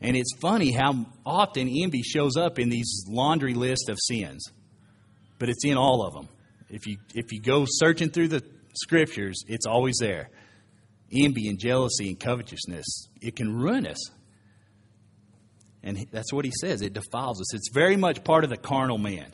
And 0.00 0.16
it's 0.16 0.32
funny 0.40 0.70
how 0.70 1.06
often 1.26 1.68
envy 1.68 2.02
shows 2.02 2.36
up 2.36 2.58
in 2.58 2.68
these 2.68 3.04
laundry 3.08 3.54
list 3.54 3.88
of 3.88 3.98
sins, 4.00 4.44
but 5.38 5.48
it's 5.48 5.64
in 5.64 5.76
all 5.76 6.06
of 6.06 6.14
them. 6.14 6.28
If 6.70 6.86
you, 6.86 6.98
if 7.14 7.32
you 7.32 7.40
go 7.40 7.64
searching 7.66 8.10
through 8.10 8.28
the 8.28 8.44
scriptures, 8.74 9.42
it's 9.48 9.66
always 9.66 9.96
there. 10.00 10.30
Envy 11.12 11.48
and 11.48 11.58
jealousy 11.58 12.08
and 12.08 12.20
covetousness, 12.20 13.08
it 13.20 13.34
can 13.34 13.56
ruin 13.56 13.86
us. 13.86 14.10
And 15.82 16.06
that's 16.10 16.32
what 16.32 16.44
he 16.44 16.52
says. 16.60 16.82
It 16.82 16.92
defiles 16.92 17.40
us. 17.40 17.54
It's 17.54 17.70
very 17.72 17.96
much 17.96 18.24
part 18.24 18.44
of 18.44 18.50
the 18.50 18.56
carnal 18.56 18.98
man. 18.98 19.32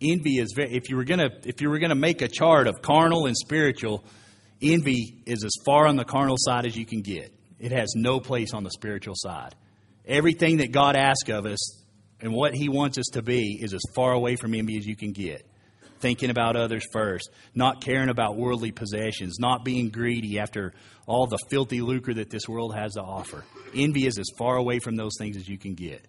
Envy 0.00 0.38
is 0.38 0.52
very, 0.54 0.72
if 0.72 0.88
you 0.88 0.96
were 0.96 1.04
gonna 1.04 1.30
if 1.44 1.60
you 1.60 1.70
were 1.70 1.78
gonna 1.78 1.94
make 1.94 2.22
a 2.22 2.28
chart 2.28 2.66
of 2.66 2.82
carnal 2.82 3.26
and 3.26 3.36
spiritual, 3.36 4.04
envy 4.60 5.22
is 5.26 5.44
as 5.44 5.52
far 5.64 5.86
on 5.86 5.96
the 5.96 6.04
carnal 6.04 6.36
side 6.38 6.66
as 6.66 6.76
you 6.76 6.86
can 6.86 7.02
get. 7.02 7.32
It 7.58 7.72
has 7.72 7.94
no 7.94 8.18
place 8.18 8.54
on 8.54 8.64
the 8.64 8.70
spiritual 8.70 9.14
side. 9.16 9.54
Everything 10.04 10.56
that 10.56 10.72
God 10.72 10.96
asks 10.96 11.28
of 11.28 11.46
us 11.46 11.84
and 12.20 12.32
what 12.32 12.54
He 12.54 12.68
wants 12.68 12.98
us 12.98 13.06
to 13.12 13.22
be 13.22 13.58
is 13.60 13.72
as 13.74 13.82
far 13.94 14.12
away 14.12 14.36
from 14.36 14.54
envy 14.54 14.76
as 14.78 14.86
you 14.86 14.96
can 14.96 15.12
get 15.12 15.46
thinking 16.02 16.28
about 16.28 16.56
others 16.56 16.84
first, 16.92 17.30
not 17.54 17.82
caring 17.82 18.10
about 18.10 18.36
worldly 18.36 18.72
possessions, 18.72 19.38
not 19.38 19.64
being 19.64 19.88
greedy 19.88 20.38
after 20.38 20.74
all 21.06 21.26
the 21.26 21.38
filthy 21.48 21.80
lucre 21.80 22.12
that 22.12 22.28
this 22.28 22.46
world 22.46 22.74
has 22.74 22.94
to 22.94 23.00
offer. 23.00 23.44
Envy 23.74 24.06
is 24.06 24.18
as 24.18 24.26
far 24.36 24.56
away 24.56 24.78
from 24.80 24.96
those 24.96 25.12
things 25.18 25.36
as 25.36 25.48
you 25.48 25.56
can 25.56 25.74
get. 25.74 26.06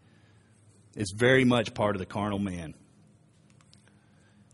It's 0.96 1.14
very 1.16 1.46
much 1.46 1.74
part 1.74 1.96
of 1.96 2.00
the 2.00 2.06
carnal 2.06 2.40
man. 2.40 2.74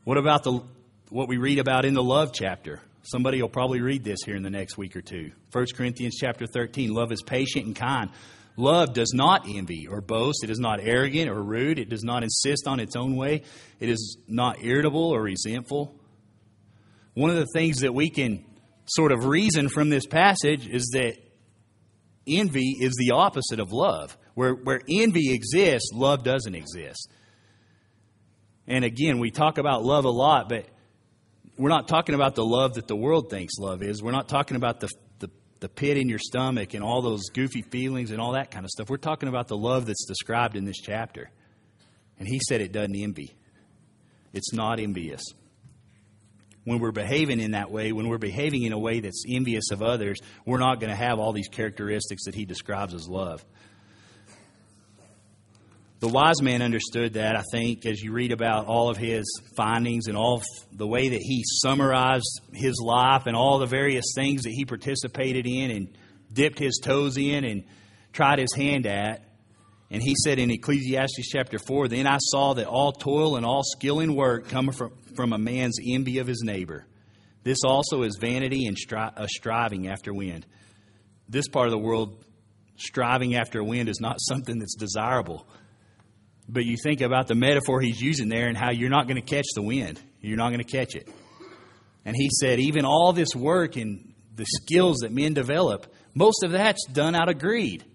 What 0.04 0.18
about 0.18 0.44
the 0.44 0.62
what 1.10 1.28
we 1.28 1.38
read 1.38 1.58
about 1.58 1.86
in 1.86 1.94
the 1.94 2.04
love 2.04 2.32
chapter? 2.34 2.82
Somebody 3.04 3.42
will 3.42 3.50
probably 3.50 3.82
read 3.82 4.04
this 4.04 4.20
here 4.26 4.36
in 4.36 4.44
the 4.44 4.50
next 4.50 4.78
week 4.78 4.96
or 4.96 5.02
two. 5.02 5.32
1 5.52 5.66
Corinthians 5.76 6.18
chapter 6.20 6.46
13. 6.46 6.94
Love 6.94 7.12
is 7.12 7.24
patient 7.24 7.66
and 7.66 7.76
kind. 7.76 8.12
Love 8.58 8.94
does 8.94 9.14
not 9.14 9.46
envy 9.48 9.88
or 9.88 10.02
boast. 10.02 10.44
It 10.44 10.50
is 10.50 10.60
not 10.60 10.80
arrogant 10.82 11.30
or 11.30 11.42
rude. 11.42 11.80
It 11.80 11.90
does 11.90 12.04
not 12.04 12.24
insist 12.24 12.68
on 12.68 12.80
its 12.80 12.96
own 12.96 13.16
way. 13.16 13.44
It 13.80 13.90
is 13.90 14.18
not 14.28 14.64
irritable 14.64 15.10
or 15.10 15.22
resentful. 15.22 15.96
One 17.14 17.30
of 17.30 17.38
the 17.38 17.48
things 17.54 17.82
that 17.82 17.94
we 17.94 18.10
can 18.10 18.46
sort 18.86 19.12
of 19.12 19.26
reason 19.26 19.70
from 19.70 19.90
this 19.90 20.06
passage 20.06 20.68
is 20.68 20.90
that 20.94 21.16
envy 22.28 22.76
is 22.80 22.94
the 22.98 23.12
opposite 23.12 23.60
of 23.60 23.72
love. 23.72 24.18
Where, 24.36 24.54
where 24.54 24.82
envy 24.90 25.34
exists, 25.34 25.92
love 25.94 26.24
doesn't 26.24 26.56
exist. 26.56 27.10
And 28.68 28.86
again, 28.86 29.20
we 29.20 29.32
talk 29.32 29.58
about 29.58 29.84
love 29.84 30.06
a 30.06 30.10
lot, 30.10 30.48
but 30.48 30.66
we're 31.58 31.70
not 31.70 31.88
talking 31.88 32.16
about 32.16 32.36
the 32.36 32.46
love 32.46 32.76
that 32.76 32.88
the 32.88 32.96
world 32.96 33.30
thinks 33.30 33.58
love 33.60 33.82
is. 33.84 34.02
We're 34.02 34.12
not 34.12 34.30
talking 34.30 34.56
about 34.56 34.80
the, 34.80 34.90
the, 35.60 35.70
pit 35.70 35.98
in 35.98 36.10
your 36.10 36.20
stomach 36.20 36.74
and 36.74 36.84
all 36.84 37.02
those 37.02 37.30
goofy 37.34 37.62
feelings 37.62 38.12
and 38.12 38.20
all 38.20 38.34
that 38.34 38.52
kind 38.52 38.66
of 38.66 38.70
stuff. 38.70 38.90
We're 38.90 38.98
talking 38.98 39.30
about 39.30 39.48
the 39.48 39.58
love 39.58 39.86
that's 39.86 40.06
described 40.06 40.56
in 40.56 40.66
this 40.66 40.78
chapter. 40.78 41.30
And 42.18 42.28
he 42.28 42.40
said 42.48 42.62
it 42.62 42.72
doesn't 42.72 42.96
envy, 42.96 43.36
it's 44.34 44.54
not 44.54 44.80
envious 44.80 45.22
when 46.70 46.78
we're 46.78 46.92
behaving 46.92 47.40
in 47.40 47.52
that 47.52 47.72
way, 47.72 47.92
when 47.92 48.08
we're 48.08 48.20
behaving 48.20 48.62
in 48.62 48.74
a 48.74 48.78
way 48.78 49.00
that's 49.00 49.24
envious 49.28 49.72
of 49.72 49.82
others, 49.82 50.20
we're 50.46 50.60
not 50.60 50.80
going 50.80 50.92
to 50.92 50.96
have 50.96 51.18
all 51.18 51.34
these 51.34 51.48
characteristics 51.48 52.26
that 52.26 52.36
he 52.36 52.46
describes 52.46 52.94
as 52.94 53.08
love. 53.08 53.44
The 56.00 56.08
wise 56.08 56.42
man 56.42 56.62
understood 56.62 57.14
that, 57.16 57.36
I 57.36 57.44
think, 57.52 57.86
as 57.86 58.02
you 58.02 58.14
read 58.14 58.32
about 58.32 58.68
all 58.68 58.90
of 58.90 58.96
his 58.96 59.26
findings 59.58 60.08
and 60.08 60.16
all 60.16 60.42
the 60.72 60.88
way 60.88 61.10
that 61.10 61.22
he 61.22 61.44
summarized 61.62 62.42
his 62.54 62.80
life 62.82 63.24
and 63.26 63.36
all 63.36 63.60
the 63.60 63.66
various 63.66 64.06
things 64.16 64.44
that 64.44 64.52
he 64.52 64.64
participated 64.64 65.46
in 65.46 65.72
and 65.72 65.98
dipped 66.32 66.58
his 66.58 66.80
toes 66.82 67.18
in 67.18 67.44
and 67.44 67.66
tried 68.14 68.40
his 68.40 68.54
hand 68.56 68.86
at. 68.86 69.26
And 69.92 70.02
he 70.02 70.16
said 70.24 70.40
in 70.40 70.52
Ecclesiastes 70.52 71.28
chapter 71.30 71.60
4 71.60 71.90
Then 71.90 72.08
I 72.08 72.18
saw 72.20 72.54
that 72.54 72.68
all 72.68 72.94
toil 72.94 73.36
and 73.36 73.46
all 73.46 73.64
skill 73.64 74.00
in 74.00 74.16
work 74.16 74.48
come 74.48 74.72
from, 74.72 74.94
from 75.18 75.34
a 75.34 75.38
man's 75.38 75.80
envy 75.86 76.20
of 76.20 76.28
his 76.28 76.44
neighbor. 76.46 76.86
This 77.44 77.60
also 77.66 78.04
is 78.04 78.18
vanity 78.22 78.68
and 78.68 78.78
stri- 78.78 79.12
a 79.18 79.28
striving 79.28 79.90
after 79.90 80.14
wind. 80.14 80.46
This 81.28 81.50
part 81.50 81.68
of 81.68 81.72
the 81.72 81.78
world, 81.78 82.24
striving 82.78 83.36
after 83.36 83.62
wind 83.62 83.90
is 83.90 84.00
not 84.00 84.18
something 84.22 84.60
that's 84.60 84.76
desirable. 84.76 85.46
But 86.52 86.66
you 86.66 86.78
think 86.84 87.02
about 87.02 87.28
the 87.28 87.36
metaphor 87.36 87.80
he's 87.80 88.02
using 88.02 88.28
there 88.28 88.48
and 88.48 88.58
how 88.58 88.72
you're 88.72 88.90
not 88.90 89.08
going 89.08 89.22
to 89.22 89.36
catch 89.36 89.46
the 89.54 89.62
wind. 89.62 90.02
You're 90.20 90.38
not 90.38 90.50
going 90.50 90.64
to 90.64 90.78
catch 90.78 90.96
it. 90.96 91.08
And 92.06 92.16
he 92.16 92.30
said, 92.32 92.60
even 92.60 92.86
all 92.86 93.14
this 93.14 93.36
work 93.36 93.76
and 93.76 94.14
the 94.36 94.46
skills 94.46 95.00
that 95.02 95.12
men 95.12 95.36
develop, 95.36 95.94
most 96.16 96.44
of 96.44 96.52
that's 96.52 96.86
done 96.88 97.14
out 97.14 97.30
of 97.30 97.38
greed. 97.38 97.86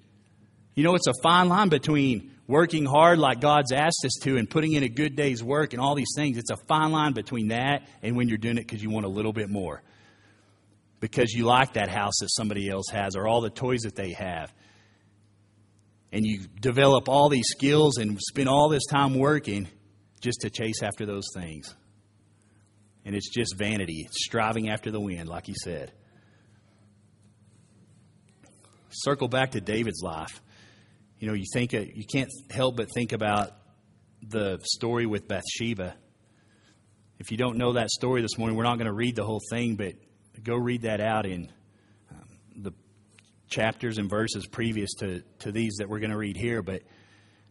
You 0.77 0.85
know, 0.85 0.95
it's 0.95 1.09
a 1.09 1.15
fine 1.23 1.49
line 1.49 1.69
between 1.69 2.31
working 2.47 2.85
hard 2.85 3.19
like 3.19 3.41
God's 3.41 3.73
asked 3.73 4.05
us 4.05 4.15
to 4.23 4.37
and 4.37 4.49
putting 4.49 4.73
in 4.75 4.85
a 4.85 4.89
good 4.89 5.17
day's 5.17 5.43
work 5.43 5.73
and 5.73 5.83
all 5.83 5.97
these 5.97 6.13
things. 6.15 6.37
It's 6.37 6.51
a 6.51 6.57
fine 6.69 6.93
line 6.93 7.13
between 7.13 7.49
that 7.49 7.89
and 8.03 8.17
when 8.17 8.29
you're 8.29 8.39
doing 8.39 8.59
it 8.59 8.67
because 8.67 8.83
you 8.83 8.91
want 8.91 9.07
a 9.07 9.09
little 9.09 9.33
bit 9.33 9.51
more. 9.51 9.83
Because 11.01 11.33
you 11.33 11.45
like 11.45 11.73
that 11.73 11.89
house 11.89 12.15
that 12.21 12.31
somebody 12.31 12.69
else 12.69 12.87
has 12.93 13.17
or 13.17 13.27
all 13.27 13.41
the 13.41 13.51
toys 13.51 13.81
that 13.81 13.97
they 13.97 14.13
have. 14.13 14.53
And 16.15 16.25
you 16.25 16.47
develop 16.61 17.11
all 17.11 17.29
these 17.29 17.45
skills 17.49 17.99
and 17.99 18.19
spend 18.19 18.49
all 18.49 18.71
this 18.71 18.87
time 18.91 19.19
working 19.19 19.69
just 20.23 20.41
to 20.41 20.51
chase 20.51 20.83
after 20.83 21.05
those 21.05 21.27
things. 21.35 21.75
And 23.05 23.15
it's 23.15 23.29
just 23.29 23.59
vanity, 23.59 24.09
striving 24.13 24.71
after 24.71 24.91
the 24.91 25.01
wind, 25.01 25.29
like 25.29 25.45
he 25.45 25.55
said. 25.63 25.93
Circle 28.89 29.29
back 29.29 29.51
to 29.51 29.61
David's 29.61 30.01
life 30.03 30.41
you 31.25 31.31
know, 31.31 31.35
you 31.35 31.47
think 31.51 31.73
uh, 31.73 31.81
you 31.81 32.05
can't 32.05 32.31
help 32.51 32.77
but 32.77 32.89
think 32.93 33.13
about 33.13 33.53
the 34.21 34.59
story 34.63 35.07
with 35.07 35.27
Bathsheba. 35.27 35.97
If 37.19 37.31
you 37.31 37.39
don't 37.39 37.57
know 37.57 37.73
that 37.73 37.89
story 37.89 38.21
this 38.21 38.37
morning, 38.37 38.59
we're 38.59 38.65
not 38.65 38.77
going 38.77 38.89
to 38.89 38.93
read 38.93 39.17
the 39.17 39.25
whole 39.25 39.41
thing, 39.51 39.77
but 39.77 39.95
go 40.43 40.55
read 40.55 40.83
that 40.83 41.01
out 41.01 41.25
in 41.25 41.51
chapters 43.49 43.99
and 43.99 44.09
verses 44.09 44.47
previous 44.47 44.95
to, 44.95 45.23
to 45.41 45.53
these 45.53 45.77
that 45.79 45.89
we're 45.89 46.01
going 46.01 46.11
to 46.11 46.17
read 46.17 46.37
here. 46.37 46.63
But 46.63 46.83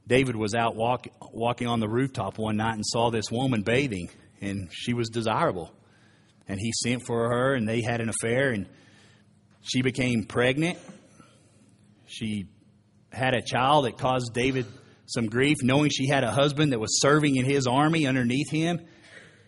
David 0.08 0.36
was 0.36 0.54
out 0.54 0.76
walk, 0.76 1.08
walking 1.32 1.68
on 1.68 1.80
the 1.80 1.88
rooftop 1.88 2.38
one 2.38 2.58
night 2.58 2.76
and 2.76 2.86
saw 2.86 3.10
this 3.10 3.32
woman 3.32 3.62
bathing, 3.62 4.10
and 4.42 4.70
she 4.72 4.94
was 4.94 5.10
desirable. 5.10 5.72
And 6.48 6.60
he 6.60 6.72
sent 6.84 7.06
for 7.06 7.30
her, 7.30 7.54
and 7.54 7.68
they 7.68 7.82
had 7.82 8.02
an 8.02 8.10
affair, 8.10 8.52
and 8.52 8.68
she 9.62 9.82
became 9.82 10.26
pregnant. 10.26 10.78
She 12.06 12.48
had 13.12 13.34
a 13.34 13.42
child 13.42 13.86
that 13.86 13.98
caused 13.98 14.34
David 14.34 14.66
some 15.06 15.28
grief, 15.28 15.58
knowing 15.62 15.90
she 15.90 16.08
had 16.08 16.24
a 16.24 16.32
husband 16.32 16.74
that 16.74 16.80
was 16.80 17.00
serving 17.00 17.36
in 17.36 17.46
his 17.46 17.68
army 17.68 18.08
underneath 18.08 18.50
him. 18.50 18.82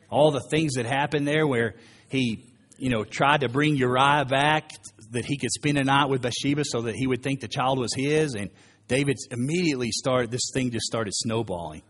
All 0.09 0.31
the 0.31 0.43
things 0.51 0.73
that 0.75 0.85
happened 0.85 1.27
there 1.27 1.45
where 1.45 1.75
he, 2.09 2.45
you 2.77 2.89
know, 2.89 3.03
tried 3.03 3.41
to 3.41 3.49
bring 3.49 3.75
Uriah 3.75 4.25
back 4.25 4.69
that 5.15 5.25
he 5.25 5.37
could 5.37 5.51
spend 5.51 5.77
a 5.77 5.83
night 5.83 6.09
with 6.09 6.21
Bathsheba 6.21 6.63
so 6.65 6.83
that 6.83 6.95
he 6.95 7.07
would 7.07 7.23
think 7.23 7.39
the 7.39 7.47
child 7.47 7.79
was 7.79 7.93
his. 7.93 8.35
And 8.35 8.51
David 8.87 9.17
immediately 9.31 9.91
started, 9.91 10.29
this 10.29 10.51
thing 10.53 10.71
just 10.71 10.85
started 10.85 11.13
snowballing. 11.15 11.81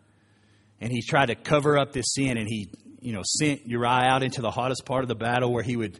And 0.80 0.92
he 0.92 1.02
tried 1.02 1.28
to 1.28 1.36
cover 1.36 1.78
up 1.78 1.92
this 1.92 2.14
sin 2.14 2.38
and 2.38 2.48
he, 2.48 2.70
you 3.00 3.14
know, 3.14 3.24
sent 3.24 3.66
Uriah 3.66 4.06
out 4.08 4.24
into 4.24 4.42
the 4.42 4.52
hottest 4.52 4.86
part 4.86 5.04
of 5.04 5.08
the 5.08 5.16
battle 5.16 5.52
where 5.52 5.64
he 5.64 5.76
would, 5.76 6.00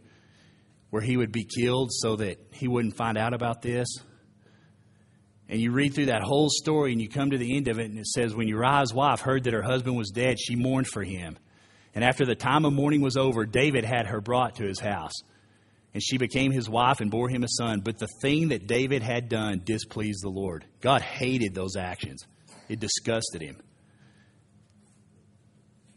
where 0.90 1.02
he 1.02 1.16
would 1.16 1.32
be 1.32 1.44
killed 1.44 1.90
so 1.92 2.16
that 2.16 2.38
he 2.52 2.68
wouldn't 2.68 2.96
find 2.96 3.18
out 3.18 3.34
about 3.34 3.60
this. 3.60 3.88
And 5.48 5.60
you 5.60 5.72
read 5.72 5.94
through 5.94 6.06
that 6.06 6.22
whole 6.22 6.48
story 6.48 6.92
and 6.92 7.00
you 7.00 7.08
come 7.08 7.30
to 7.30 7.38
the 7.38 7.56
end 7.56 7.68
of 7.68 7.78
it, 7.78 7.88
and 7.88 7.98
it 7.98 8.06
says, 8.06 8.34
When 8.34 8.48
Uriah's 8.48 8.92
wife 8.92 9.20
heard 9.20 9.44
that 9.44 9.52
her 9.52 9.62
husband 9.62 9.96
was 9.96 10.10
dead, 10.10 10.38
she 10.40 10.56
mourned 10.56 10.88
for 10.88 11.04
him. 11.04 11.38
And 11.94 12.04
after 12.04 12.26
the 12.26 12.34
time 12.34 12.64
of 12.64 12.72
mourning 12.72 13.00
was 13.00 13.16
over, 13.16 13.46
David 13.46 13.84
had 13.84 14.06
her 14.06 14.20
brought 14.20 14.56
to 14.56 14.64
his 14.64 14.80
house. 14.80 15.14
And 15.96 16.02
she 16.02 16.18
became 16.18 16.52
his 16.52 16.68
wife 16.68 17.00
and 17.00 17.10
bore 17.10 17.30
him 17.30 17.42
a 17.42 17.48
son. 17.48 17.80
But 17.80 17.98
the 17.98 18.08
thing 18.20 18.48
that 18.48 18.66
David 18.66 19.02
had 19.02 19.30
done 19.30 19.62
displeased 19.64 20.22
the 20.22 20.28
Lord. 20.28 20.66
God 20.82 21.00
hated 21.00 21.54
those 21.54 21.74
actions, 21.74 22.22
it 22.68 22.80
disgusted 22.80 23.40
him. 23.40 23.56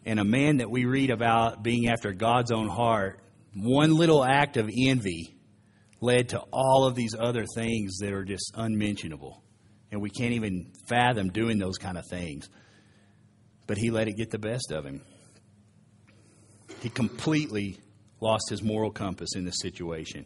And 0.05 0.17
a 0.17 0.23
man 0.23 0.59
that 0.59 0.71
we 0.71 0.85
read 0.85 1.09
about 1.09 1.63
being 1.63 1.89
after 1.89 2.13
God's 2.13 2.49
own 2.49 2.69
heart, 2.69 3.19
one 3.53 3.93
little 3.93 4.23
act 4.23 4.55
of 4.55 4.69
envy 4.73 5.35
led 5.99 6.29
to 6.29 6.39
all 6.53 6.85
of 6.85 6.95
these 6.95 7.13
other 7.13 7.43
things 7.53 7.97
that 7.97 8.13
are 8.13 8.23
just 8.23 8.53
unmentionable. 8.55 9.43
And 9.91 9.99
we 10.01 10.11
can't 10.11 10.31
even 10.31 10.71
fathom 10.87 11.29
doing 11.29 11.59
those 11.59 11.77
kind 11.77 11.97
of 11.97 12.05
things. 12.09 12.47
But 13.67 13.77
he 13.77 13.91
let 13.91 14.07
it 14.07 14.15
get 14.15 14.31
the 14.31 14.39
best 14.39 14.71
of 14.71 14.85
him. 14.85 15.01
He 16.79 16.89
completely 16.89 17.81
lost 18.21 18.49
his 18.49 18.61
moral 18.61 18.91
compass 18.91 19.35
in 19.35 19.45
this 19.45 19.59
situation. 19.61 20.25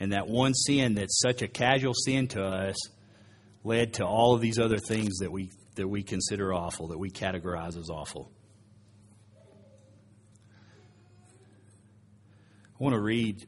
And 0.00 0.12
that 0.12 0.28
one 0.28 0.54
sin 0.54 0.94
that's 0.94 1.20
such 1.20 1.42
a 1.42 1.48
casual 1.48 1.94
sin 1.94 2.28
to 2.28 2.44
us 2.44 2.76
led 3.62 3.94
to 3.94 4.04
all 4.04 4.34
of 4.34 4.40
these 4.40 4.58
other 4.58 4.78
things 4.78 5.18
that 5.18 5.30
we, 5.30 5.50
that 5.76 5.88
we 5.88 6.02
consider 6.02 6.52
awful, 6.52 6.88
that 6.88 6.98
we 6.98 7.10
categorize 7.10 7.78
as 7.78 7.88
awful. 7.90 8.30
I 12.80 12.82
want 12.82 12.94
to 12.94 13.00
read 13.00 13.46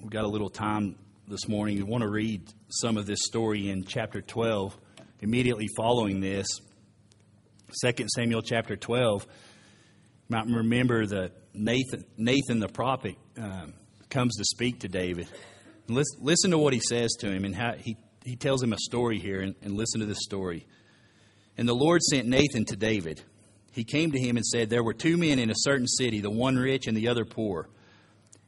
we've 0.00 0.10
got 0.10 0.24
a 0.24 0.28
little 0.28 0.50
time 0.50 0.96
this 1.28 1.46
morning. 1.48 1.76
We 1.76 1.82
want 1.82 2.02
to 2.02 2.08
read 2.08 2.42
some 2.68 2.96
of 2.96 3.06
this 3.06 3.20
story 3.22 3.68
in 3.68 3.84
chapter 3.84 4.20
12. 4.22 4.76
Immediately 5.20 5.68
following 5.76 6.20
this, 6.20 6.46
2 7.84 8.06
Samuel 8.14 8.40
chapter 8.40 8.76
12, 8.76 9.26
you 9.26 9.28
might 10.28 10.46
remember 10.46 11.06
that 11.06 11.32
Nathan, 11.52 12.04
Nathan 12.16 12.60
the 12.60 12.68
prophet 12.68 13.16
um, 13.36 13.74
comes 14.08 14.36
to 14.36 14.44
speak 14.44 14.80
to 14.80 14.88
David. 14.88 15.28
Listen, 15.88 16.18
listen, 16.22 16.50
to 16.52 16.58
what 16.58 16.72
he 16.72 16.80
says 16.80 17.10
to 17.20 17.30
him 17.30 17.44
and 17.44 17.54
how 17.54 17.72
he, 17.72 17.96
he 18.24 18.36
tells 18.36 18.62
him 18.62 18.72
a 18.72 18.78
story 18.78 19.18
here, 19.18 19.40
and, 19.40 19.54
and 19.62 19.74
listen 19.74 20.00
to 20.00 20.06
this 20.06 20.22
story. 20.22 20.66
And 21.56 21.68
the 21.68 21.74
Lord 21.74 22.02
sent 22.02 22.28
Nathan 22.28 22.64
to 22.66 22.76
David. 22.76 23.22
He 23.72 23.84
came 23.84 24.12
to 24.12 24.18
him 24.18 24.36
and 24.36 24.46
said, 24.46 24.70
There 24.70 24.84
were 24.84 24.94
two 24.94 25.16
men 25.16 25.38
in 25.38 25.50
a 25.50 25.54
certain 25.56 25.86
city, 25.86 26.20
the 26.20 26.30
one 26.30 26.56
rich 26.56 26.86
and 26.86 26.96
the 26.96 27.08
other 27.08 27.24
poor. 27.24 27.68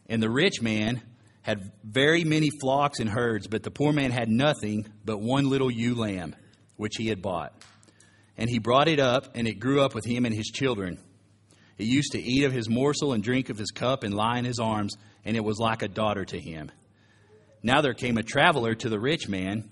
And 0.08 0.22
the 0.22 0.30
rich 0.30 0.60
man 0.60 1.02
had 1.42 1.72
very 1.82 2.24
many 2.24 2.50
flocks 2.60 3.00
and 3.00 3.10
herds, 3.10 3.48
but 3.48 3.62
the 3.62 3.70
poor 3.70 3.92
man 3.92 4.10
had 4.10 4.28
nothing 4.28 4.86
but 5.04 5.20
one 5.20 5.48
little 5.48 5.70
ewe 5.70 5.94
lamb, 5.94 6.36
which 6.76 6.94
he 6.96 7.08
had 7.08 7.20
bought. 7.20 7.52
And 8.36 8.48
he 8.48 8.58
brought 8.58 8.88
it 8.88 9.00
up, 9.00 9.28
and 9.34 9.46
it 9.46 9.54
grew 9.54 9.82
up 9.82 9.94
with 9.94 10.04
him 10.04 10.24
and 10.24 10.34
his 10.34 10.46
children. 10.46 10.98
It 11.78 11.86
used 11.86 12.12
to 12.12 12.22
eat 12.22 12.44
of 12.44 12.52
his 12.52 12.68
morsel 12.68 13.12
and 13.12 13.22
drink 13.22 13.48
of 13.48 13.58
his 13.58 13.70
cup 13.70 14.04
and 14.04 14.14
lie 14.14 14.38
in 14.38 14.44
his 14.44 14.58
arms, 14.58 14.94
and 15.24 15.36
it 15.36 15.44
was 15.44 15.58
like 15.58 15.82
a 15.82 15.88
daughter 15.88 16.24
to 16.24 16.38
him. 16.38 16.70
Now 17.62 17.80
there 17.80 17.94
came 17.94 18.18
a 18.18 18.22
traveler 18.22 18.74
to 18.74 18.88
the 18.88 19.00
rich 19.00 19.28
man, 19.28 19.70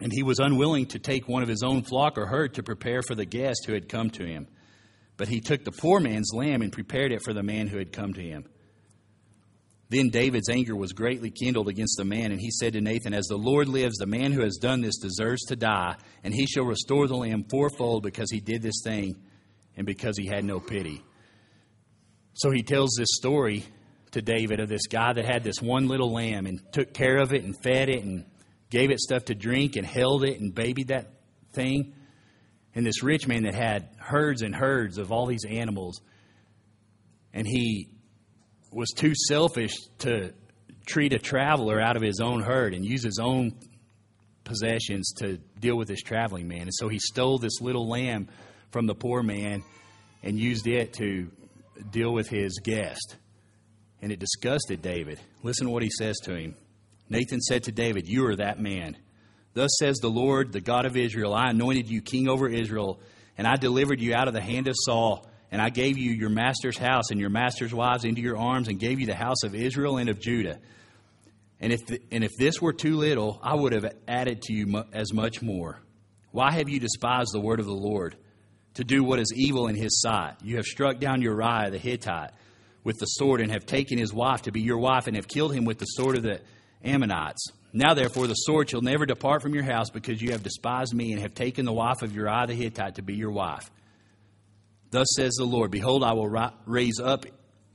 And 0.00 0.12
he 0.12 0.22
was 0.22 0.40
unwilling 0.40 0.86
to 0.86 0.98
take 0.98 1.28
one 1.28 1.42
of 1.42 1.48
his 1.48 1.62
own 1.62 1.82
flock 1.82 2.18
or 2.18 2.26
herd 2.26 2.54
to 2.54 2.62
prepare 2.62 3.00
for 3.02 3.14
the 3.14 3.24
guest 3.24 3.64
who 3.66 3.74
had 3.74 3.88
come 3.88 4.10
to 4.10 4.26
him. 4.26 4.48
But 5.16 5.28
he 5.28 5.40
took 5.40 5.64
the 5.64 5.72
poor 5.72 6.00
man's 6.00 6.32
lamb 6.34 6.62
and 6.62 6.72
prepared 6.72 7.12
it 7.12 7.22
for 7.22 7.32
the 7.32 7.42
man 7.42 7.68
who 7.68 7.78
had 7.78 7.92
come 7.92 8.12
to 8.14 8.20
him. 8.22 8.44
Then 9.90 10.08
David's 10.08 10.48
anger 10.48 10.74
was 10.74 10.92
greatly 10.92 11.30
kindled 11.30 11.68
against 11.68 11.96
the 11.98 12.04
man, 12.04 12.32
and 12.32 12.40
he 12.40 12.50
said 12.50 12.72
to 12.72 12.80
Nathan, 12.80 13.14
As 13.14 13.26
the 13.26 13.36
Lord 13.36 13.68
lives, 13.68 13.96
the 13.96 14.06
man 14.06 14.32
who 14.32 14.42
has 14.42 14.56
done 14.56 14.80
this 14.80 14.98
deserves 14.98 15.44
to 15.44 15.56
die, 15.56 15.94
and 16.24 16.34
he 16.34 16.46
shall 16.46 16.64
restore 16.64 17.06
the 17.06 17.16
lamb 17.16 17.44
fourfold 17.48 18.02
because 18.02 18.30
he 18.30 18.40
did 18.40 18.62
this 18.62 18.82
thing 18.82 19.14
and 19.76 19.86
because 19.86 20.16
he 20.16 20.26
had 20.26 20.44
no 20.44 20.60
pity. 20.60 21.02
So 22.34 22.50
he 22.50 22.62
tells 22.62 22.94
this 22.98 23.08
story 23.12 23.64
to 24.12 24.22
David 24.22 24.60
of 24.60 24.68
this 24.68 24.86
guy 24.86 25.12
that 25.12 25.24
had 25.24 25.44
this 25.44 25.60
one 25.60 25.88
little 25.88 26.12
lamb 26.12 26.46
and 26.46 26.60
took 26.72 26.92
care 26.92 27.18
of 27.18 27.32
it 27.32 27.44
and 27.44 27.54
fed 27.62 27.88
it 27.88 28.04
and 28.04 28.24
gave 28.70 28.90
it 28.90 29.00
stuff 29.00 29.26
to 29.26 29.34
drink 29.34 29.76
and 29.76 29.86
held 29.86 30.24
it 30.24 30.40
and 30.40 30.54
babied 30.54 30.88
that 30.88 31.12
thing. 31.52 31.94
And 32.74 32.84
this 32.84 33.02
rich 33.02 33.28
man 33.28 33.44
that 33.44 33.54
had 33.54 33.88
herds 33.98 34.42
and 34.42 34.54
herds 34.54 34.98
of 34.98 35.12
all 35.12 35.26
these 35.26 35.44
animals. 35.44 36.00
And 37.32 37.46
he 37.46 37.88
was 38.72 38.90
too 38.90 39.14
selfish 39.28 39.74
to 40.00 40.32
treat 40.86 41.12
a 41.12 41.18
traveler 41.18 41.80
out 41.80 41.96
of 41.96 42.02
his 42.02 42.20
own 42.20 42.42
herd 42.42 42.74
and 42.74 42.84
use 42.84 43.02
his 43.02 43.18
own 43.20 43.52
possessions 44.42 45.12
to 45.18 45.38
deal 45.58 45.76
with 45.76 45.88
this 45.88 46.02
traveling 46.02 46.48
man. 46.48 46.62
And 46.62 46.74
so 46.74 46.88
he 46.88 46.98
stole 46.98 47.38
this 47.38 47.60
little 47.60 47.88
lamb 47.88 48.28
from 48.74 48.86
the 48.86 48.94
poor 48.94 49.22
man 49.22 49.62
and 50.22 50.38
used 50.38 50.66
it 50.66 50.92
to 50.94 51.30
deal 51.90 52.12
with 52.12 52.28
his 52.28 52.60
guest. 52.62 53.16
And 54.02 54.12
it 54.12 54.18
disgusted 54.18 54.82
David. 54.82 55.18
Listen 55.42 55.68
to 55.68 55.72
what 55.72 55.82
he 55.82 55.90
says 55.90 56.16
to 56.24 56.34
him. 56.34 56.56
Nathan 57.08 57.40
said 57.40 57.62
to 57.64 57.72
David, 57.72 58.06
You 58.06 58.26
are 58.26 58.36
that 58.36 58.58
man. 58.58 58.98
Thus 59.54 59.70
says 59.78 59.98
the 59.98 60.10
Lord, 60.10 60.52
the 60.52 60.60
God 60.60 60.84
of 60.84 60.96
Israel 60.96 61.32
I 61.32 61.50
anointed 61.50 61.88
you 61.88 62.02
king 62.02 62.28
over 62.28 62.48
Israel, 62.48 63.00
and 63.38 63.46
I 63.46 63.54
delivered 63.54 64.00
you 64.00 64.14
out 64.14 64.28
of 64.28 64.34
the 64.34 64.40
hand 64.42 64.66
of 64.66 64.74
Saul 64.76 65.26
and 65.54 65.62
I 65.62 65.70
gave 65.70 65.96
you 65.98 66.10
your 66.10 66.30
master's 66.30 66.76
house 66.76 67.12
and 67.12 67.20
your 67.20 67.30
master's 67.30 67.72
wives 67.72 68.04
into 68.04 68.20
your 68.20 68.36
arms, 68.36 68.66
and 68.66 68.76
gave 68.76 68.98
you 68.98 69.06
the 69.06 69.14
house 69.14 69.44
of 69.44 69.54
Israel 69.54 69.98
and 69.98 70.08
of 70.08 70.18
Judah. 70.18 70.58
And 71.60 71.72
if, 71.72 71.86
the, 71.86 72.00
and 72.10 72.24
if 72.24 72.32
this 72.36 72.60
were 72.60 72.72
too 72.72 72.96
little, 72.96 73.38
I 73.40 73.54
would 73.54 73.72
have 73.72 73.94
added 74.08 74.42
to 74.42 74.52
you 74.52 74.82
as 74.92 75.12
much 75.12 75.42
more. 75.42 75.80
Why 76.32 76.50
have 76.50 76.68
you 76.68 76.80
despised 76.80 77.30
the 77.32 77.40
word 77.40 77.60
of 77.60 77.66
the 77.66 77.72
Lord 77.72 78.16
to 78.74 78.84
do 78.84 79.04
what 79.04 79.18
is 79.18 79.32
evil 79.34 79.68
in 79.68 79.76
his 79.76 80.00
sight? 80.00 80.34
You 80.42 80.56
have 80.56 80.66
struck 80.66 80.98
down 80.98 81.22
Uriah 81.22 81.70
the 81.70 81.78
Hittite 81.78 82.30
with 82.84 82.98
the 82.98 83.06
sword, 83.06 83.40
and 83.40 83.50
have 83.50 83.64
taken 83.64 83.98
his 83.98 84.12
wife 84.12 84.42
to 84.42 84.52
be 84.52 84.60
your 84.60 84.78
wife, 84.78 85.06
and 85.06 85.16
have 85.16 85.26
killed 85.26 85.54
him 85.54 85.64
with 85.64 85.78
the 85.78 85.86
sword 85.86 86.16
of 86.16 86.22
the 86.22 86.40
Ammonites. 86.84 87.46
Now, 87.72 87.94
therefore, 87.94 88.26
the 88.26 88.34
sword 88.34 88.68
shall 88.68 88.82
never 88.82 89.06
depart 89.06 89.40
from 89.40 89.54
your 89.54 89.64
house, 89.64 89.88
because 89.90 90.20
you 90.20 90.32
have 90.32 90.42
despised 90.42 90.94
me, 90.94 91.12
and 91.12 91.22
have 91.22 91.34
taken 91.34 91.64
the 91.64 91.72
wife 91.72 92.02
of 92.02 92.14
Uriah 92.14 92.46
the 92.46 92.54
Hittite 92.54 92.96
to 92.96 93.02
be 93.02 93.14
your 93.14 93.30
wife. 93.30 93.70
Thus 94.90 95.08
says 95.16 95.32
the 95.34 95.44
Lord 95.44 95.70
Behold, 95.70 96.04
I 96.04 96.12
will 96.12 96.28
raise 96.66 97.00
up 97.00 97.26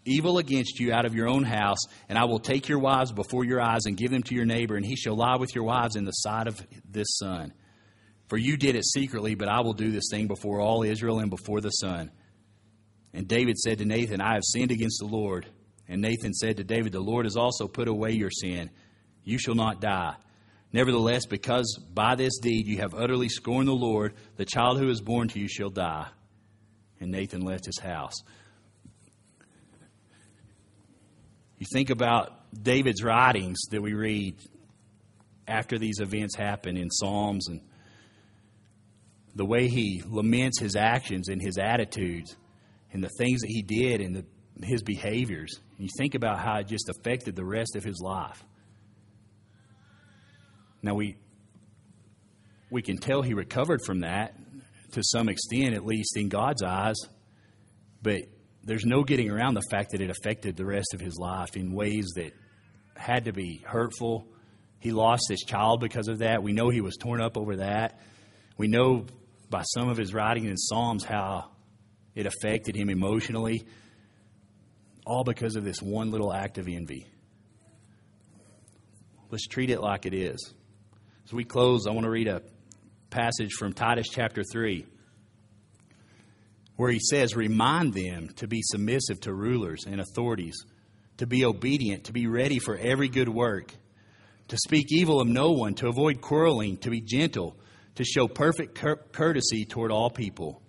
evil 0.05 0.37
against 0.37 0.79
you 0.79 0.93
out 0.93 1.05
of 1.05 1.15
your 1.15 1.27
own 1.27 1.43
house, 1.43 1.79
and 2.07 2.17
I 2.17 2.25
will 2.25 2.39
take 2.39 2.69
your 2.69 2.79
wives 2.79 3.11
before 3.11 3.43
your 3.43 3.61
eyes 3.61 3.85
and 3.85 3.97
give 3.97 4.11
them 4.11 4.23
to 4.23 4.35
your 4.35 4.45
neighbor, 4.45 4.75
and 4.75 4.85
he 4.85 4.95
shall 4.95 5.15
lie 5.15 5.35
with 5.37 5.53
your 5.53 5.63
wives 5.63 5.95
in 5.95 6.05
the 6.05 6.11
sight 6.11 6.47
of 6.47 6.65
this 6.89 7.17
sun. 7.17 7.53
For 8.29 8.37
you 8.37 8.57
did 8.57 8.75
it 8.75 8.85
secretly, 8.85 9.35
but 9.35 9.49
I 9.49 9.61
will 9.61 9.73
do 9.73 9.91
this 9.91 10.09
thing 10.09 10.27
before 10.27 10.61
all 10.61 10.83
Israel 10.83 11.19
and 11.19 11.29
before 11.29 11.61
the 11.61 11.69
sun. 11.69 12.11
And 13.13 13.27
David 13.27 13.57
said 13.57 13.79
to 13.79 13.85
Nathan, 13.85 14.21
I 14.21 14.35
have 14.35 14.43
sinned 14.43 14.71
against 14.71 14.99
the 14.99 15.07
Lord. 15.07 15.47
And 15.87 16.01
Nathan 16.01 16.33
said 16.33 16.57
to 16.57 16.63
David, 16.63 16.91
The 16.91 16.99
Lord 16.99 17.25
has 17.25 17.35
also 17.35 17.67
put 17.67 17.87
away 17.87 18.11
your 18.11 18.29
sin. 18.29 18.69
You 19.23 19.39
shall 19.39 19.55
not 19.55 19.81
die. 19.81 20.15
Nevertheless, 20.71 21.25
because 21.25 21.79
by 21.91 22.13
this 22.13 22.37
deed 22.37 22.67
you 22.67 22.77
have 22.77 22.93
utterly 22.93 23.27
scorned 23.27 23.67
the 23.67 23.73
Lord, 23.73 24.13
the 24.37 24.45
child 24.45 24.79
who 24.79 24.89
is 24.89 25.01
born 25.01 25.27
to 25.29 25.39
you 25.39 25.47
shall 25.47 25.71
die 25.71 26.05
and 26.99 27.11
Nathan 27.11 27.41
left 27.41 27.65
his 27.65 27.79
house. 27.79 28.15
You 31.57 31.65
think 31.73 31.89
about 31.89 32.31
David's 32.61 33.03
writings 33.03 33.59
that 33.71 33.81
we 33.81 33.93
read 33.93 34.35
after 35.47 35.77
these 35.77 35.99
events 35.99 36.35
happen 36.35 36.77
in 36.77 36.89
Psalms 36.89 37.47
and 37.47 37.61
the 39.35 39.45
way 39.45 39.67
he 39.67 40.01
laments 40.05 40.59
his 40.59 40.75
actions 40.75 41.29
and 41.29 41.41
his 41.41 41.57
attitudes 41.57 42.35
and 42.91 43.03
the 43.03 43.09
things 43.17 43.41
that 43.41 43.49
he 43.49 43.61
did 43.61 44.01
and 44.01 44.15
the, 44.15 44.25
his 44.65 44.83
behaviors. 44.83 45.59
And 45.77 45.87
you 45.87 45.89
think 45.97 46.15
about 46.15 46.39
how 46.39 46.57
it 46.57 46.67
just 46.67 46.89
affected 46.89 47.35
the 47.35 47.45
rest 47.45 47.75
of 47.75 47.83
his 47.83 47.99
life. 48.01 48.43
Now 50.81 50.93
we 50.95 51.17
we 52.71 52.81
can 52.81 52.97
tell 52.97 53.21
he 53.21 53.33
recovered 53.33 53.81
from 53.85 54.01
that 54.01 54.35
to 54.91 55.01
some 55.03 55.29
extent, 55.29 55.75
at 55.75 55.85
least 55.85 56.17
in 56.17 56.29
God's 56.29 56.63
eyes. 56.63 56.95
But 58.01 58.21
there's 58.63 58.85
no 58.85 59.03
getting 59.03 59.29
around 59.29 59.55
the 59.55 59.63
fact 59.71 59.91
that 59.91 60.01
it 60.01 60.09
affected 60.09 60.55
the 60.55 60.65
rest 60.65 60.93
of 60.93 60.99
his 60.99 61.17
life 61.17 61.55
in 61.55 61.73
ways 61.73 62.05
that 62.15 62.31
had 62.95 63.25
to 63.25 63.33
be 63.33 63.63
hurtful. 63.65 64.27
He 64.79 64.91
lost 64.91 65.23
his 65.29 65.41
child 65.41 65.79
because 65.79 66.07
of 66.07 66.19
that. 66.19 66.43
We 66.43 66.53
know 66.53 66.69
he 66.69 66.81
was 66.81 66.95
torn 66.97 67.21
up 67.21 67.37
over 67.37 67.57
that. 67.57 67.99
We 68.57 68.67
know 68.67 69.05
by 69.49 69.63
some 69.63 69.89
of 69.89 69.97
his 69.97 70.13
writing 70.13 70.45
in 70.45 70.57
Psalms 70.57 71.03
how 71.03 71.49
it 72.15 72.25
affected 72.25 72.75
him 72.75 72.89
emotionally, 72.89 73.65
all 75.05 75.23
because 75.23 75.55
of 75.55 75.63
this 75.63 75.81
one 75.81 76.11
little 76.11 76.33
act 76.33 76.57
of 76.57 76.67
envy. 76.67 77.07
Let's 79.31 79.47
treat 79.47 79.69
it 79.69 79.81
like 79.81 80.05
it 80.05 80.13
is. 80.13 80.53
As 81.25 81.33
we 81.33 81.43
close, 81.43 81.85
I 81.87 81.91
want 81.91 82.05
to 82.05 82.09
read 82.09 82.27
a 82.27 82.41
passage 83.09 83.53
from 83.53 83.73
Titus 83.73 84.07
chapter 84.11 84.43
3, 84.43 84.85
where 86.75 86.91
he 86.91 86.99
says, 86.99 87.35
Remind 87.35 87.93
them 87.93 88.29
to 88.37 88.47
be 88.47 88.61
submissive 88.63 89.19
to 89.21 89.33
rulers 89.33 89.85
and 89.85 90.01
authorities, 90.01 90.55
to 91.17 91.27
be 91.27 91.45
obedient, 91.45 92.05
to 92.05 92.13
be 92.13 92.27
ready 92.27 92.59
for 92.59 92.75
every 92.77 93.09
good 93.09 93.29
work, 93.29 93.73
to 94.47 94.57
speak 94.57 94.87
evil 94.89 95.21
of 95.21 95.27
no 95.27 95.51
one, 95.51 95.75
to 95.75 95.87
avoid 95.87 96.21
quarreling, 96.21 96.77
to 96.77 96.89
be 96.89 97.01
gentle, 97.01 97.55
to 97.99 98.05
show 98.05 98.29
perfect 98.29 98.81
courtesy 99.11 99.65
toward 99.65 99.91
all 99.91 100.09
people. 100.09 100.61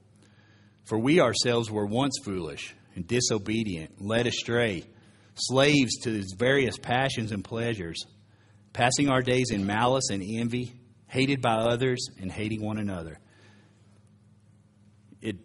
For 0.83 0.99
we 0.99 1.21
ourselves 1.21 1.71
were 1.71 1.87
once 1.87 2.19
foolish 2.25 2.75
and 2.97 3.07
disobedient, 3.07 4.03
led 4.03 4.27
astray, 4.27 4.85
slaves 5.37 5.97
to 5.99 6.11
these 6.11 6.35
various 6.37 6.77
passions 6.77 7.31
and 7.31 7.45
pleasures, 7.45 8.05
passing 8.73 9.11
our 9.11 9.23
days 9.23 9.53
in 9.53 9.65
malice 9.65 10.11
and 10.11 10.25
envy 10.25 10.75
hated 11.07 11.41
by 11.41 11.55
others 11.55 12.05
and 12.21 12.33
hating 12.33 12.65
one 12.65 12.79
another. 12.79 13.21
It, 15.21 15.37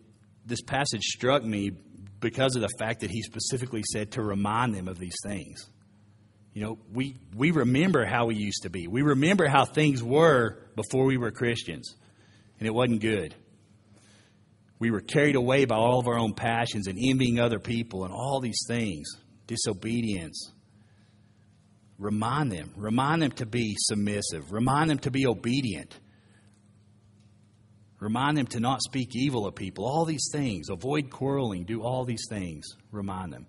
this 0.43 0.63
passage 0.63 1.03
struck 1.03 1.43
me 1.43 1.69
because 2.19 2.55
of 2.55 2.63
the 2.63 2.69
fact 2.79 3.01
that 3.01 3.11
he 3.11 3.21
specifically 3.21 3.83
said 3.93 4.13
to 4.13 4.23
remind 4.23 4.73
them 4.73 4.87
of 4.87 4.97
these 4.97 5.17
things. 5.23 5.69
You 6.55 6.63
know, 6.63 6.79
we, 6.91 7.17
we 7.35 7.51
remember 7.51 8.03
how 8.03 8.25
we 8.25 8.35
used 8.35 8.63
to 8.63 8.71
be. 8.71 8.87
We 8.87 9.03
remember 9.03 9.47
how 9.47 9.65
things 9.65 10.01
were 10.01 10.57
before 10.75 11.05
we 11.05 11.17
were 11.17 11.29
Christians, 11.29 11.95
and 12.57 12.67
it 12.67 12.73
wasn't 12.73 13.01
good. 13.01 13.35
We 14.79 14.89
were 14.89 15.01
carried 15.01 15.35
away 15.35 15.65
by 15.65 15.75
all 15.75 15.99
of 15.99 16.07
our 16.07 16.17
own 16.17 16.33
passions 16.33 16.87
and 16.87 16.97
envying 16.99 17.39
other 17.39 17.59
people 17.59 18.03
and 18.05 18.11
all 18.11 18.39
these 18.39 18.65
things 18.67 19.07
disobedience, 19.45 20.51
Remind 21.97 22.51
them. 22.51 22.71
Remind 22.75 23.21
them 23.21 23.31
to 23.31 23.45
be 23.45 23.75
submissive. 23.77 24.51
Remind 24.51 24.89
them 24.89 24.99
to 24.99 25.11
be 25.11 25.25
obedient. 25.25 25.97
Remind 27.99 28.37
them 28.37 28.47
to 28.47 28.59
not 28.59 28.81
speak 28.81 29.15
evil 29.15 29.47
of 29.47 29.55
people. 29.55 29.85
All 29.85 30.03
these 30.05 30.29
things. 30.31 30.69
Avoid 30.69 31.09
quarreling. 31.09 31.63
Do 31.63 31.81
all 31.81 32.03
these 32.03 32.25
things. 32.29 32.65
Remind 32.91 33.31
them. 33.31 33.47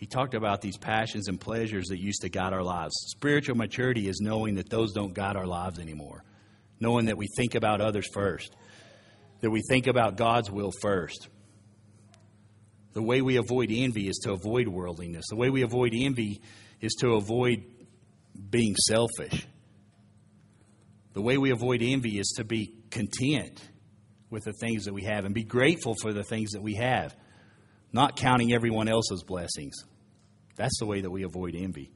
He 0.00 0.06
talked 0.06 0.32
about 0.32 0.62
these 0.62 0.78
passions 0.78 1.28
and 1.28 1.38
pleasures 1.38 1.88
that 1.88 2.00
used 2.00 2.22
to 2.22 2.30
guide 2.30 2.54
our 2.54 2.62
lives. 2.62 2.94
Spiritual 3.08 3.54
maturity 3.54 4.08
is 4.08 4.18
knowing 4.18 4.54
that 4.54 4.70
those 4.70 4.94
don't 4.94 5.12
guide 5.12 5.36
our 5.36 5.46
lives 5.46 5.78
anymore. 5.78 6.24
Knowing 6.80 7.04
that 7.04 7.18
we 7.18 7.26
think 7.36 7.54
about 7.54 7.82
others 7.82 8.08
first, 8.14 8.56
that 9.42 9.50
we 9.50 9.60
think 9.68 9.86
about 9.86 10.16
God's 10.16 10.50
will 10.50 10.72
first. 10.80 11.28
The 12.94 13.02
way 13.02 13.20
we 13.20 13.36
avoid 13.36 13.68
envy 13.70 14.08
is 14.08 14.16
to 14.24 14.32
avoid 14.32 14.68
worldliness. 14.68 15.26
The 15.28 15.36
way 15.36 15.50
we 15.50 15.60
avoid 15.60 15.92
envy 15.94 16.40
is 16.80 16.94
to 17.00 17.16
avoid 17.16 17.62
being 18.48 18.76
selfish. 18.76 19.46
The 21.12 21.20
way 21.20 21.36
we 21.36 21.50
avoid 21.50 21.82
envy 21.82 22.18
is 22.18 22.32
to 22.38 22.44
be 22.44 22.72
content 22.88 23.60
with 24.30 24.44
the 24.44 24.54
things 24.54 24.86
that 24.86 24.94
we 24.94 25.02
have 25.02 25.26
and 25.26 25.34
be 25.34 25.44
grateful 25.44 25.94
for 26.00 26.14
the 26.14 26.24
things 26.24 26.52
that 26.52 26.62
we 26.62 26.76
have, 26.76 27.14
not 27.92 28.16
counting 28.16 28.54
everyone 28.54 28.88
else's 28.88 29.22
blessings. 29.22 29.84
That's 30.60 30.78
the 30.78 30.84
way 30.84 31.00
that 31.00 31.10
we 31.10 31.22
avoid 31.22 31.54
envy. 31.54 31.90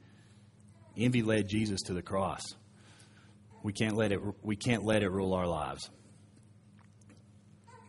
Envy 0.97 1.21
led 1.21 1.47
Jesus 1.47 1.83
to 1.83 1.93
the 1.93 2.01
cross. 2.01 2.41
We 3.61 3.73
can't 3.73 3.95
let 3.95 4.11
it, 4.11 4.19
we 4.41 4.55
can't 4.55 4.83
let 4.83 5.03
it 5.03 5.11
rule 5.11 5.35
our 5.35 5.45
lives. 5.45 5.87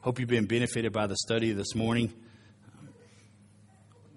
Hope 0.02 0.20
you've 0.20 0.28
been 0.28 0.44
benefited 0.44 0.92
by 0.92 1.06
the 1.06 1.16
study 1.16 1.52
this 1.52 1.74
morning 1.74 2.12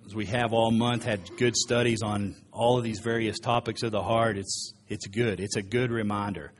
as 0.06 0.14
we 0.14 0.26
have 0.26 0.52
all 0.52 0.70
month, 0.70 1.06
had 1.06 1.22
good 1.38 1.56
studies 1.56 2.02
on 2.02 2.36
all 2.52 2.78
of 2.78 2.84
these 2.84 3.00
various 3.00 3.40
topics 3.40 3.82
of 3.82 3.94
the 3.94 4.04
heart. 4.04 4.38
It's, 4.38 4.74
It's 4.90 5.08
good. 5.08 5.40
It's 5.40 5.56
a 5.56 5.62
good 5.62 5.92
reminder. 5.92 6.52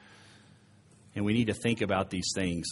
And 1.14 1.26
we 1.26 1.34
need 1.34 1.48
to 1.48 1.54
think 1.54 1.82
about 1.82 2.10
these 2.10 2.32
things. 2.34 2.68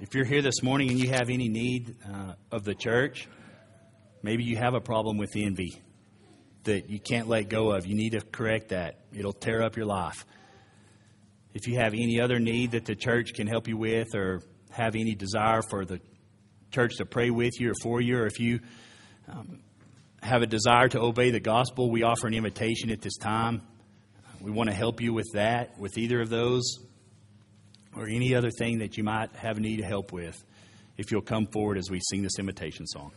If 0.00 0.16
you're 0.16 0.24
here 0.24 0.42
this 0.42 0.64
morning 0.64 0.90
and 0.90 0.98
you 0.98 1.10
have 1.10 1.30
any 1.30 1.48
need 1.48 1.94
uh, 2.12 2.32
of 2.50 2.64
the 2.64 2.74
church, 2.74 3.28
maybe 4.22 4.44
you 4.44 4.56
have 4.56 4.74
a 4.74 4.80
problem 4.80 5.16
with 5.18 5.30
envy 5.36 5.80
that 6.64 6.90
you 6.90 7.00
can't 7.00 7.28
let 7.28 7.48
go 7.48 7.72
of. 7.72 7.86
You 7.86 7.94
need 7.94 8.10
to 8.10 8.20
correct 8.20 8.70
that, 8.70 9.00
it'll 9.12 9.32
tear 9.32 9.62
up 9.62 9.76
your 9.76 9.86
life. 9.86 10.24
If 11.54 11.66
you 11.66 11.78
have 11.78 11.94
any 11.94 12.20
other 12.20 12.38
need 12.38 12.72
that 12.72 12.84
the 12.84 12.94
church 12.94 13.32
can 13.34 13.46
help 13.46 13.68
you 13.68 13.76
with, 13.76 14.14
or 14.14 14.42
have 14.70 14.94
any 14.94 15.14
desire 15.14 15.62
for 15.70 15.84
the 15.84 16.00
church 16.70 16.96
to 16.98 17.06
pray 17.06 17.30
with 17.30 17.58
you 17.58 17.70
or 17.70 17.74
for 17.82 18.00
you, 18.00 18.18
or 18.18 18.26
if 18.26 18.38
you 18.38 18.60
um, 19.28 19.60
have 20.22 20.42
a 20.42 20.46
desire 20.46 20.88
to 20.88 21.00
obey 21.00 21.30
the 21.30 21.40
gospel, 21.40 21.90
we 21.90 22.02
offer 22.02 22.26
an 22.26 22.34
invitation 22.34 22.90
at 22.90 23.00
this 23.00 23.16
time. 23.16 23.62
We 24.40 24.50
want 24.50 24.68
to 24.68 24.74
help 24.74 25.00
you 25.00 25.12
with 25.12 25.26
that, 25.34 25.78
with 25.78 25.96
either 25.98 26.20
of 26.20 26.28
those, 26.28 26.78
or 27.96 28.08
any 28.08 28.34
other 28.34 28.50
thing 28.50 28.78
that 28.78 28.96
you 28.96 29.02
might 29.02 29.34
have 29.34 29.56
a 29.56 29.60
need 29.60 29.80
of 29.80 29.86
help 29.86 30.12
with, 30.12 30.36
if 30.96 31.10
you'll 31.10 31.22
come 31.22 31.46
forward 31.46 31.78
as 31.78 31.90
we 31.90 31.98
sing 32.10 32.22
this 32.22 32.38
invitation 32.38 32.86
song. 32.86 33.12